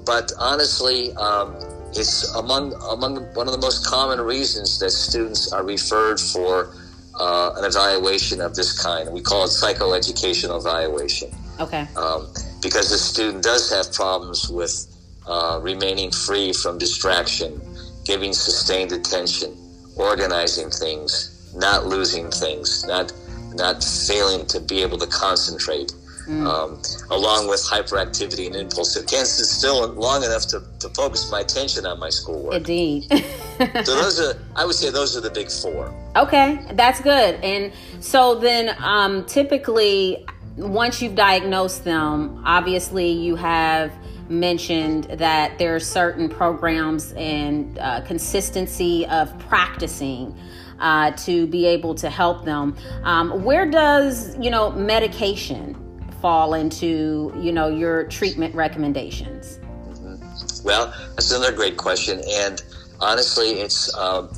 but 0.07 0.33
honestly, 0.39 1.13
um, 1.15 1.57
it's 1.91 2.33
among 2.35 2.75
among 2.91 3.17
one 3.35 3.49
of 3.49 3.53
the 3.53 3.61
most 3.61 3.87
common 3.87 4.21
reasons 4.21 4.79
that 4.79 4.91
students 4.91 5.53
are 5.53 5.65
referred 5.65 6.21
for 6.21 6.75
uh, 7.19 7.53
an 7.57 7.65
evaluation 7.65 8.41
of 8.41 8.55
this 8.55 8.81
kind. 8.81 9.13
We 9.13 9.21
call 9.21 9.45
it 9.45 9.49
psychoeducational 9.49 10.59
evaluation. 10.59 11.31
Okay. 11.61 11.87
Um, 11.97 12.29
because 12.63 12.91
the 12.91 12.99
student 12.99 13.43
does 13.43 13.71
have 13.71 13.93
problems 13.93 14.49
with 14.49 14.87
uh, 15.27 15.61
remaining 15.63 16.11
free 16.11 16.53
from 16.53 16.79
distraction, 16.79 17.61
giving 18.05 18.33
sustained 18.33 18.93
attention, 18.93 19.57
organizing 19.97 20.71
things, 20.71 21.53
not 21.55 21.87
losing 21.87 22.31
things, 22.31 22.85
not 22.87 23.13
not 23.55 23.85
failing 23.85 24.47
to 24.47 24.61
be 24.61 24.83
able 24.83 24.99
to 24.99 25.07
concentrate. 25.07 25.93
Mm. 26.27 26.47
Um, 26.47 26.81
along 27.11 27.49
with 27.49 27.61
hyperactivity 27.61 28.47
and 28.47 28.55
impulsive. 28.55 29.09
Can't 29.09 29.27
sit 29.27 29.45
still 29.47 29.85
long 29.89 30.23
enough 30.23 30.47
to, 30.49 30.63
to 30.79 30.89
focus 30.91 31.29
my 31.33 31.41
attention 31.41 31.85
on 31.85 31.99
my 31.99 32.11
schoolwork. 32.11 32.55
Indeed. 32.55 33.09
so 33.11 33.97
those 33.97 34.21
are, 34.21 34.41
I 34.55 34.65
would 34.65 34.77
say, 34.77 34.91
those 34.91 35.17
are 35.17 35.21
the 35.21 35.31
big 35.31 35.51
four. 35.51 35.93
Okay, 36.15 36.65
that's 36.75 37.01
good. 37.01 37.35
And 37.43 37.73
so 37.99 38.37
then, 38.37 38.77
um, 38.79 39.25
typically, 39.25 40.25
once 40.57 41.03
you've 41.03 41.17
diagnosed 41.17 41.83
them, 41.83 42.41
obviously 42.47 43.11
you 43.11 43.35
have 43.35 43.93
mentioned 44.29 45.05
that 45.05 45.59
there 45.59 45.75
are 45.75 45.81
certain 45.81 46.29
programs 46.29 47.13
and 47.13 47.79
uh, 47.79 48.01
consistency 48.03 49.07
of 49.07 49.37
practicing 49.41 50.37
uh, 50.83 51.13
to 51.13 51.47
be 51.47 51.65
able 51.65 51.95
to 51.95 52.11
help 52.11 52.45
them. 52.45 52.77
Um, 53.05 53.45
where 53.45 53.71
does 53.71 54.37
you 54.39 54.51
know 54.51 54.71
medication 54.73 55.77
fall 56.21 56.55
into 56.55 57.33
you 57.41 57.53
know 57.53 57.69
your 57.69 58.05
treatment 58.05 58.55
recommendations? 58.55 59.59
Mm-hmm. 59.59 60.67
Well, 60.67 60.93
that's 61.11 61.31
another 61.31 61.53
great 61.53 61.77
question, 61.77 62.21
and 62.29 62.63
honestly, 63.01 63.61
it's 63.61 63.95
um, 63.97 64.31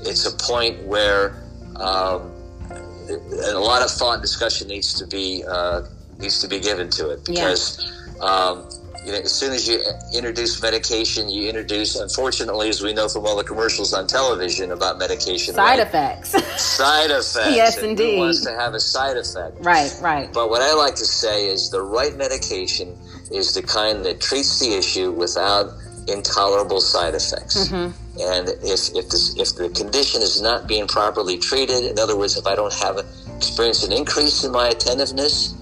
it's 0.00 0.26
a 0.26 0.36
point 0.36 0.82
where 0.86 1.42
um, 1.76 2.32
a 3.10 3.58
lot 3.58 3.82
of 3.82 3.90
thought 3.90 4.14
and 4.14 4.22
discussion 4.22 4.68
needs 4.68 4.94
to 4.94 5.06
be 5.06 5.44
uh, 5.46 5.82
needs 6.18 6.40
to 6.40 6.48
be 6.48 6.58
given 6.58 6.88
to 6.90 7.10
it 7.10 7.24
because. 7.24 7.84
Yeah. 7.84 7.96
You 9.04 9.12
know, 9.12 9.18
as 9.18 9.32
soon 9.32 9.52
as 9.52 9.66
you 9.66 9.82
introduce 10.12 10.60
medication, 10.60 11.28
you 11.28 11.48
introduce, 11.48 11.96
unfortunately, 11.96 12.68
as 12.68 12.82
we 12.82 12.92
know 12.92 13.08
from 13.08 13.24
all 13.24 13.36
the 13.36 13.44
commercials 13.44 13.94
on 13.94 14.06
television 14.06 14.72
about 14.72 14.98
medication, 14.98 15.54
side 15.54 15.78
right? 15.78 15.86
effects. 15.86 16.30
side 16.62 17.10
effects. 17.10 17.56
yes, 17.56 17.78
and 17.78 17.92
indeed. 17.92 18.16
Who 18.16 18.20
wants 18.20 18.44
to 18.44 18.52
have 18.52 18.74
a 18.74 18.80
side 18.80 19.16
effect? 19.16 19.56
Right, 19.60 19.94
right. 20.02 20.30
But 20.32 20.50
what 20.50 20.60
I 20.60 20.74
like 20.74 20.96
to 20.96 21.06
say 21.06 21.46
is 21.46 21.70
the 21.70 21.80
right 21.80 22.14
medication 22.16 22.96
is 23.32 23.54
the 23.54 23.62
kind 23.62 24.04
that 24.04 24.20
treats 24.20 24.58
the 24.60 24.74
issue 24.74 25.12
without 25.12 25.72
intolerable 26.08 26.80
side 26.80 27.14
effects. 27.14 27.68
Mm-hmm. 27.68 28.20
And 28.20 28.48
if 28.62 28.94
if, 28.94 29.08
this, 29.08 29.36
if 29.38 29.54
the 29.54 29.70
condition 29.70 30.20
is 30.20 30.42
not 30.42 30.66
being 30.66 30.86
properly 30.86 31.38
treated, 31.38 31.84
in 31.84 31.98
other 31.98 32.16
words, 32.16 32.36
if 32.36 32.46
I 32.46 32.54
don't 32.54 32.74
have 32.74 32.98
a, 32.98 33.04
experience 33.36 33.82
an 33.84 33.92
increase 33.92 34.44
in 34.44 34.52
my 34.52 34.68
attentiveness 34.68 35.54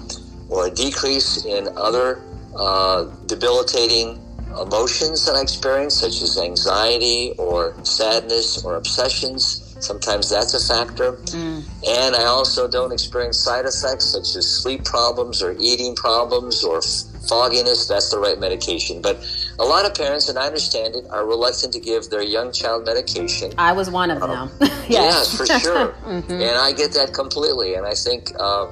or 0.48 0.66
a 0.66 0.70
decrease 0.70 1.44
in 1.44 1.68
other 1.76 2.22
uh, 2.58 3.04
debilitating 3.26 4.20
emotions 4.60 5.24
that 5.26 5.36
I 5.36 5.42
experience, 5.42 5.94
such 5.94 6.20
as 6.22 6.38
anxiety 6.38 7.32
or 7.38 7.74
sadness 7.84 8.64
or 8.64 8.76
obsessions. 8.76 9.76
Sometimes 9.80 10.28
that's 10.30 10.54
a 10.54 10.74
factor. 10.74 11.12
Mm. 11.12 11.62
And 11.86 12.16
I 12.16 12.24
also 12.24 12.66
don't 12.66 12.92
experience 12.92 13.38
side 13.38 13.64
effects 13.64 14.06
such 14.06 14.34
as 14.34 14.46
sleep 14.46 14.84
problems 14.84 15.40
or 15.42 15.54
eating 15.60 15.94
problems 15.94 16.64
or 16.64 16.80
fogginess. 17.28 17.86
That's 17.86 18.10
the 18.10 18.18
right 18.18 18.40
medication. 18.40 19.00
But 19.00 19.24
a 19.60 19.64
lot 19.64 19.84
of 19.84 19.94
parents, 19.94 20.28
and 20.28 20.38
I 20.38 20.46
understand 20.46 20.94
it, 20.94 21.04
are 21.10 21.26
reluctant 21.26 21.72
to 21.72 21.80
give 21.80 22.10
their 22.10 22.22
young 22.22 22.52
child 22.52 22.86
medication. 22.86 23.52
I 23.58 23.72
was 23.72 23.90
one 23.90 24.10
of 24.10 24.20
them. 24.20 24.50
yes. 24.60 24.88
yes. 24.88 25.36
for 25.36 25.46
sure. 25.46 25.88
mm-hmm. 26.06 26.32
And 26.32 26.56
I 26.56 26.72
get 26.72 26.92
that 26.92 27.12
completely. 27.12 27.74
And 27.74 27.84
I 27.84 27.94
think 27.94 28.32
uh, 28.38 28.66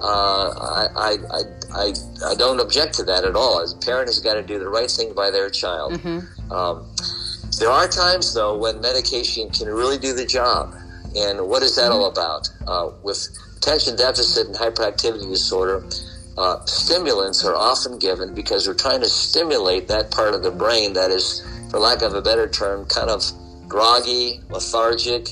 uh, 0.00 0.50
I, 0.56 0.86
I, 0.96 1.16
I, 1.74 1.92
I 2.26 2.34
don't 2.36 2.58
object 2.58 2.94
to 2.94 3.04
that 3.04 3.24
at 3.24 3.36
all. 3.36 3.60
As 3.60 3.74
a 3.74 3.76
parent 3.78 4.08
has 4.08 4.18
got 4.18 4.34
to 4.34 4.42
do 4.42 4.58
the 4.58 4.68
right 4.68 4.90
thing 4.90 5.12
by 5.12 5.30
their 5.30 5.50
child. 5.50 5.92
Mm-hmm. 5.94 6.52
Um, 6.52 6.88
there 7.58 7.70
are 7.70 7.86
times, 7.86 8.32
though, 8.32 8.56
when 8.56 8.80
medication 8.80 9.50
can 9.50 9.68
really 9.68 9.98
do 9.98 10.14
the 10.14 10.24
job. 10.24 10.74
And 11.16 11.48
what 11.48 11.62
is 11.62 11.76
that 11.76 11.90
mm-hmm. 11.90 11.92
all 11.92 12.06
about? 12.06 12.48
Uh, 12.66 12.90
with 13.02 13.28
attention 13.58 13.96
deficit 13.96 14.46
and 14.46 14.56
hyperactivity 14.56 15.28
disorder, 15.28 15.84
uh, 16.38 16.64
stimulants 16.64 17.44
are 17.44 17.54
often 17.54 17.98
given 17.98 18.34
because 18.34 18.66
we're 18.66 18.74
trying 18.74 19.00
to 19.00 19.08
stimulate 19.08 19.88
that 19.88 20.10
part 20.10 20.34
of 20.34 20.42
the 20.42 20.50
brain 20.50 20.92
that 20.92 21.10
is, 21.10 21.46
for 21.70 21.78
lack 21.78 22.02
of 22.02 22.14
a 22.14 22.22
better 22.22 22.48
term, 22.48 22.86
kind 22.86 23.10
of 23.10 23.22
groggy, 23.68 24.40
lethargic, 24.48 25.28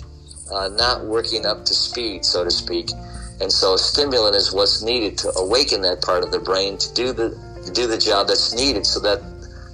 uh, 0.53 0.69
not 0.69 1.05
working 1.05 1.47
up 1.47 1.65
to 1.65 1.75
speed, 1.75 2.25
so 2.25 2.45
to 2.45 2.51
speak. 2.51 2.91
And 3.41 3.53
so 3.53 3.75
a 3.75 3.79
stimulant 3.79 4.35
is 4.35 4.53
what's 4.53 4.83
needed 4.83 5.17
to 5.19 5.33
awaken 5.37 5.81
that 5.83 6.03
part 6.03 6.25
of 6.25 6.33
the 6.33 6.41
brain 6.41 6.77
to 6.79 6.95
do 6.95 7.13
the 7.13 7.31
to 7.65 7.73
do 7.73 7.87
the 7.87 7.99
job 7.99 8.29
that's 8.29 8.55
needed 8.55 8.87
so 8.87 8.99
that 9.01 9.21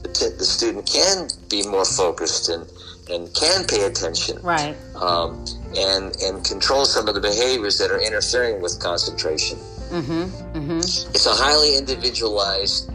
the, 0.02 0.08
t- 0.08 0.36
the 0.36 0.44
student 0.44 0.86
can 0.90 1.28
be 1.48 1.66
more 1.66 1.84
focused 1.84 2.48
and 2.48 2.68
and 3.10 3.32
can 3.34 3.64
pay 3.64 3.84
attention. 3.84 4.38
Right. 4.42 4.76
Um, 4.96 5.44
and 5.76 6.16
and 6.22 6.44
control 6.44 6.84
some 6.84 7.08
of 7.08 7.14
the 7.14 7.20
behaviors 7.20 7.78
that 7.78 7.90
are 7.90 8.00
interfering 8.00 8.60
with 8.60 8.80
concentration. 8.80 9.58
Mm-hmm. 9.90 10.58
Mm-hmm. 10.58 10.78
It's 10.78 11.26
a 11.26 11.34
highly 11.34 11.76
individualized 11.76 12.90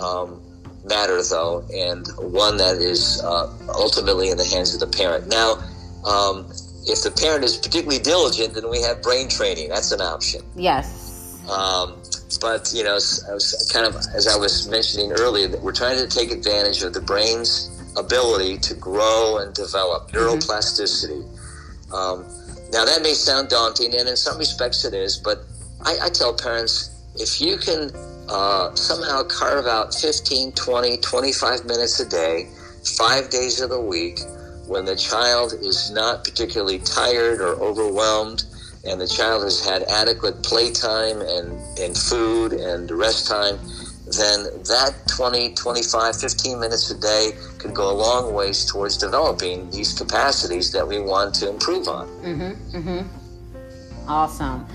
um, 0.00 0.42
matter, 0.84 1.22
though, 1.22 1.64
and 1.74 2.06
one 2.18 2.56
that 2.56 2.76
is 2.76 3.22
uh, 3.22 3.52
ultimately 3.74 4.30
in 4.30 4.36
the 4.36 4.44
hands 4.44 4.74
of 4.74 4.80
the 4.80 4.96
parent. 4.96 5.28
Now, 5.28 5.62
um, 6.04 6.50
if 6.86 7.02
the 7.02 7.10
parent 7.10 7.44
is 7.44 7.56
particularly 7.56 8.02
diligent, 8.02 8.54
then 8.54 8.68
we 8.68 8.82
have 8.82 9.02
brain 9.02 9.28
training. 9.28 9.68
That's 9.68 9.92
an 9.92 10.00
option. 10.00 10.42
Yes. 10.56 11.40
Um, 11.48 12.02
but 12.40 12.72
you 12.74 12.82
know, 12.82 12.94
I 12.94 13.34
was 13.34 13.70
kind 13.72 13.86
of 13.86 13.94
as 14.14 14.26
I 14.26 14.36
was 14.36 14.68
mentioning 14.68 15.12
earlier 15.12 15.48
that 15.48 15.62
we're 15.62 15.72
trying 15.72 15.98
to 15.98 16.08
take 16.08 16.30
advantage 16.30 16.82
of 16.82 16.94
the 16.94 17.00
brain's 17.00 17.70
ability 17.96 18.58
to 18.58 18.74
grow 18.74 19.38
and 19.38 19.54
develop 19.54 20.10
mm-hmm. 20.10 20.18
neuroplasticity. 20.18 21.22
Mm-hmm. 21.22 21.94
Um, 21.94 22.24
now 22.72 22.84
that 22.84 23.02
may 23.02 23.12
sound 23.12 23.48
daunting, 23.48 23.94
and 23.98 24.08
in 24.08 24.16
some 24.16 24.38
respects 24.38 24.84
it 24.84 24.94
is, 24.94 25.16
but 25.18 25.44
I, 25.84 25.96
I 26.02 26.08
tell 26.08 26.34
parents 26.34 26.90
if 27.16 27.40
you 27.40 27.56
can 27.56 27.90
uh, 28.28 28.74
somehow 28.74 29.22
carve 29.24 29.66
out 29.66 29.94
15, 29.94 30.52
20, 30.52 30.96
25 30.98 31.64
minutes 31.64 32.00
a 32.00 32.08
day, 32.08 32.48
five 32.96 33.30
days 33.30 33.60
of 33.60 33.70
the 33.70 33.80
week 33.80 34.20
when 34.66 34.84
the 34.84 34.96
child 34.96 35.52
is 35.60 35.90
not 35.90 36.24
particularly 36.24 36.78
tired 36.78 37.40
or 37.40 37.60
overwhelmed 37.60 38.44
and 38.84 39.00
the 39.00 39.06
child 39.06 39.42
has 39.42 39.64
had 39.64 39.82
adequate 39.84 40.42
playtime 40.42 41.20
and, 41.20 41.78
and 41.78 41.96
food 41.96 42.52
and 42.52 42.90
rest 42.90 43.28
time, 43.28 43.58
then 44.06 44.44
that 44.64 44.94
20, 45.08 45.54
25, 45.54 46.16
15 46.16 46.60
minutes 46.60 46.90
a 46.90 46.98
day 46.98 47.30
could 47.58 47.74
go 47.74 47.90
a 47.90 47.94
long 47.94 48.34
ways 48.34 48.64
towards 48.64 48.96
developing 48.96 49.70
these 49.70 49.92
capacities 49.92 50.72
that 50.72 50.86
we 50.86 50.98
want 50.98 51.34
to 51.34 51.48
improve 51.48 51.86
on. 51.86 52.08
Mm-hmm, 52.22 52.76
mm-hmm. 52.76 54.08
Awesome. 54.08 54.66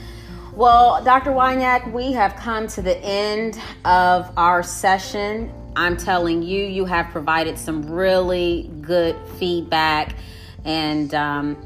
Well, 0.57 1.03
Dr. 1.03 1.29
Wynack, 1.29 1.91
we 1.93 2.13
have 2.13 2.35
come 2.35 2.65
to 2.69 2.81
the 2.81 2.97
end 2.97 3.61
of 3.85 4.31
our 4.35 4.63
session. 4.63 5.53
I'm 5.75 5.95
telling 5.95 6.41
you, 6.41 6.65
you 6.65 6.85
have 6.85 7.11
provided 7.11 7.59
some 7.59 7.87
really 7.87 8.67
good 8.81 9.15
feedback 9.37 10.15
and, 10.65 11.13
um, 11.13 11.57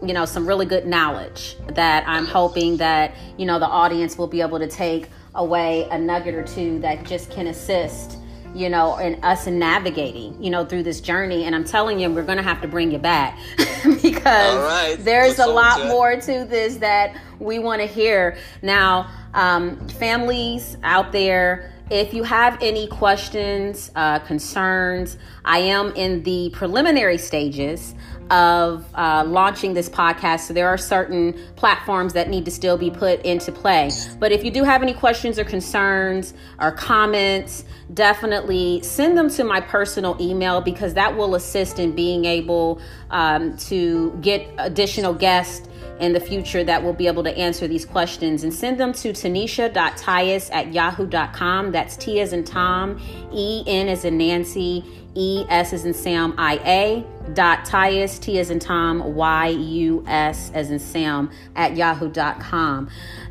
you 0.00 0.14
know, 0.14 0.24
some 0.24 0.46
really 0.48 0.64
good 0.64 0.86
knowledge 0.86 1.58
that 1.74 2.08
I'm 2.08 2.24
hoping 2.24 2.78
that, 2.78 3.14
you 3.36 3.44
know, 3.44 3.58
the 3.58 3.68
audience 3.68 4.16
will 4.16 4.28
be 4.28 4.40
able 4.40 4.60
to 4.60 4.66
take 4.66 5.10
away 5.34 5.86
a 5.90 5.98
nugget 5.98 6.34
or 6.34 6.42
two 6.42 6.78
that 6.78 7.04
just 7.04 7.30
can 7.30 7.48
assist 7.48 8.16
you 8.58 8.68
know, 8.68 8.96
and 8.96 9.24
us 9.24 9.46
navigating, 9.46 10.42
you 10.42 10.50
know, 10.50 10.64
through 10.64 10.82
this 10.82 11.00
journey. 11.00 11.44
And 11.44 11.54
I'm 11.54 11.64
telling 11.64 12.00
you, 12.00 12.10
we're 12.10 12.24
going 12.24 12.38
to 12.38 12.42
have 12.42 12.60
to 12.62 12.68
bring 12.68 12.90
you 12.90 12.98
back 12.98 13.38
because 14.02 14.56
right. 14.58 14.96
there's 14.98 15.38
a 15.38 15.46
lot 15.46 15.86
more 15.86 16.16
to 16.16 16.44
this 16.44 16.76
that 16.78 17.16
we 17.38 17.60
want 17.60 17.80
to 17.80 17.86
hear. 17.86 18.36
Now, 18.60 19.10
um, 19.34 19.88
families 19.90 20.76
out 20.82 21.12
there, 21.12 21.72
if 21.90 22.12
you 22.12 22.24
have 22.24 22.58
any 22.60 22.88
questions, 22.88 23.92
uh, 23.94 24.18
concerns, 24.18 25.16
I 25.44 25.60
am 25.60 25.92
in 25.94 26.24
the 26.24 26.50
preliminary 26.52 27.18
stages 27.18 27.94
of 28.30 28.84
uh, 28.94 29.24
launching 29.26 29.74
this 29.74 29.88
podcast. 29.88 30.40
So 30.40 30.54
there 30.54 30.68
are 30.68 30.78
certain 30.78 31.34
platforms 31.56 32.12
that 32.12 32.28
need 32.28 32.44
to 32.44 32.50
still 32.50 32.76
be 32.76 32.90
put 32.90 33.22
into 33.22 33.52
play. 33.52 33.90
But 34.18 34.32
if 34.32 34.44
you 34.44 34.50
do 34.50 34.64
have 34.64 34.82
any 34.82 34.94
questions 34.94 35.38
or 35.38 35.44
concerns 35.44 36.34
or 36.60 36.72
comments, 36.72 37.64
definitely 37.94 38.82
send 38.82 39.16
them 39.16 39.30
to 39.30 39.44
my 39.44 39.60
personal 39.60 40.16
email 40.20 40.60
because 40.60 40.94
that 40.94 41.16
will 41.16 41.34
assist 41.34 41.78
in 41.78 41.94
being 41.94 42.24
able 42.24 42.80
um, 43.10 43.56
to 43.56 44.16
get 44.20 44.46
additional 44.58 45.14
guests 45.14 45.68
in 46.00 46.12
the 46.12 46.20
future 46.20 46.62
that 46.64 46.82
will 46.82 46.92
be 46.92 47.06
able 47.06 47.24
to 47.24 47.36
answer 47.36 47.66
these 47.66 47.84
questions 47.84 48.44
and 48.44 48.54
send 48.54 48.78
them 48.78 48.92
to 48.92 49.10
tanisha.tyus 49.10 50.50
at 50.52 50.72
yahoo.com. 50.72 51.72
That's 51.72 51.96
T 51.96 52.20
as 52.20 52.32
in 52.32 52.44
Tom, 52.44 53.00
E 53.32 53.64
N 53.66 53.88
as 53.88 54.04
in 54.04 54.18
Nancy, 54.18 54.84
E 55.14 55.44
S 55.48 55.72
as 55.72 55.84
in 55.84 55.94
Sam, 55.94 56.34
I 56.38 56.60
A 56.64 57.32
dot 57.32 57.64
Tyus, 57.64 58.20
T 58.20 58.38
as 58.38 58.50
in 58.50 58.58
Tom, 58.58 59.14
Y 59.14 59.48
U 59.48 60.04
S 60.06 60.50
as 60.54 60.70
in 60.70 60.78
Sam 60.78 61.30
at 61.56 61.76
yahoo.com. 61.76 62.88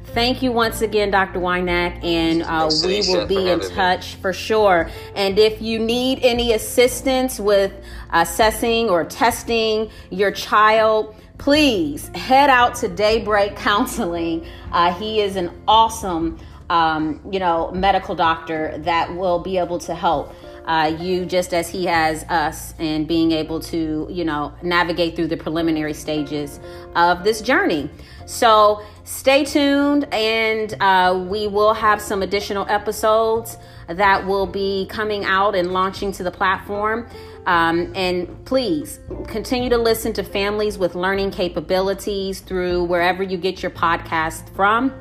Thank 0.07 0.41
you 0.41 0.51
once 0.51 0.81
again, 0.81 1.11
Dr. 1.11 1.39
Wynack, 1.39 2.03
and 2.03 2.41
uh, 2.41 2.69
we 2.83 3.01
will 3.07 3.27
be 3.27 3.49
in 3.49 3.59
touch 3.59 4.15
me. 4.15 4.21
for 4.21 4.33
sure. 4.33 4.89
And 5.15 5.37
if 5.37 5.61
you 5.61 5.79
need 5.79 6.19
any 6.23 6.53
assistance 6.53 7.39
with 7.39 7.73
assessing 8.11 8.89
or 8.89 9.03
testing 9.03 9.91
your 10.09 10.31
child, 10.31 11.15
please 11.37 12.07
head 12.15 12.49
out 12.49 12.75
to 12.75 12.87
Daybreak 12.87 13.57
Counseling. 13.57 14.45
Uh, 14.71 14.93
he 14.93 15.21
is 15.21 15.35
an 15.35 15.51
awesome, 15.67 16.39
um, 16.69 17.21
you 17.29 17.39
know, 17.39 17.71
medical 17.71 18.15
doctor 18.15 18.77
that 18.79 19.13
will 19.15 19.39
be 19.39 19.57
able 19.57 19.77
to 19.79 19.93
help. 19.93 20.33
Uh, 20.67 20.93
you 20.99 21.25
just 21.25 21.53
as 21.53 21.69
he 21.69 21.85
has 21.85 22.23
us 22.23 22.73
and 22.77 23.07
being 23.07 23.31
able 23.31 23.59
to 23.59 24.05
you 24.11 24.25
know 24.25 24.53
navigate 24.61 25.15
through 25.15 25.27
the 25.27 25.37
preliminary 25.37 25.93
stages 25.93 26.59
of 26.95 27.23
this 27.23 27.39
journey 27.39 27.89
so 28.25 28.83
stay 29.05 29.45
tuned 29.45 30.05
and 30.13 30.75
uh, 30.81 31.25
we 31.29 31.47
will 31.47 31.73
have 31.73 32.01
some 32.01 32.21
additional 32.21 32.65
episodes 32.67 33.57
that 33.87 34.27
will 34.27 34.45
be 34.45 34.85
coming 34.89 35.23
out 35.23 35.55
and 35.55 35.71
launching 35.71 36.11
to 36.11 36.21
the 36.21 36.31
platform 36.31 37.07
um, 37.47 37.93
and 37.95 38.43
please 38.43 38.99
continue 39.25 39.69
to 39.69 39.77
listen 39.77 40.11
to 40.13 40.23
families 40.23 40.77
with 40.77 40.95
learning 40.95 41.31
capabilities 41.31 42.41
through 42.41 42.83
wherever 42.83 43.23
you 43.23 43.37
get 43.37 43.63
your 43.63 43.71
podcast 43.71 44.53
from. 44.53 44.93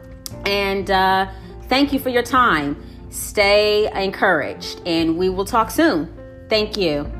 And 0.47 0.89
uh, 0.89 1.29
thank 1.65 1.93
you 1.93 1.99
for 1.99 2.09
your 2.09 2.23
time. 2.23 2.81
Stay 3.17 3.91
encouraged, 3.95 4.83
and 4.85 5.17
we 5.17 5.31
will 5.31 5.47
talk 5.47 5.71
soon. 5.71 6.13
Thank 6.51 6.77
you. 6.77 7.11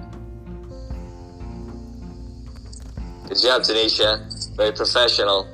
Good 3.29 3.41
job, 3.41 3.63
Tanisha. 3.63 4.57
Very 4.57 4.73
professional. 4.73 5.49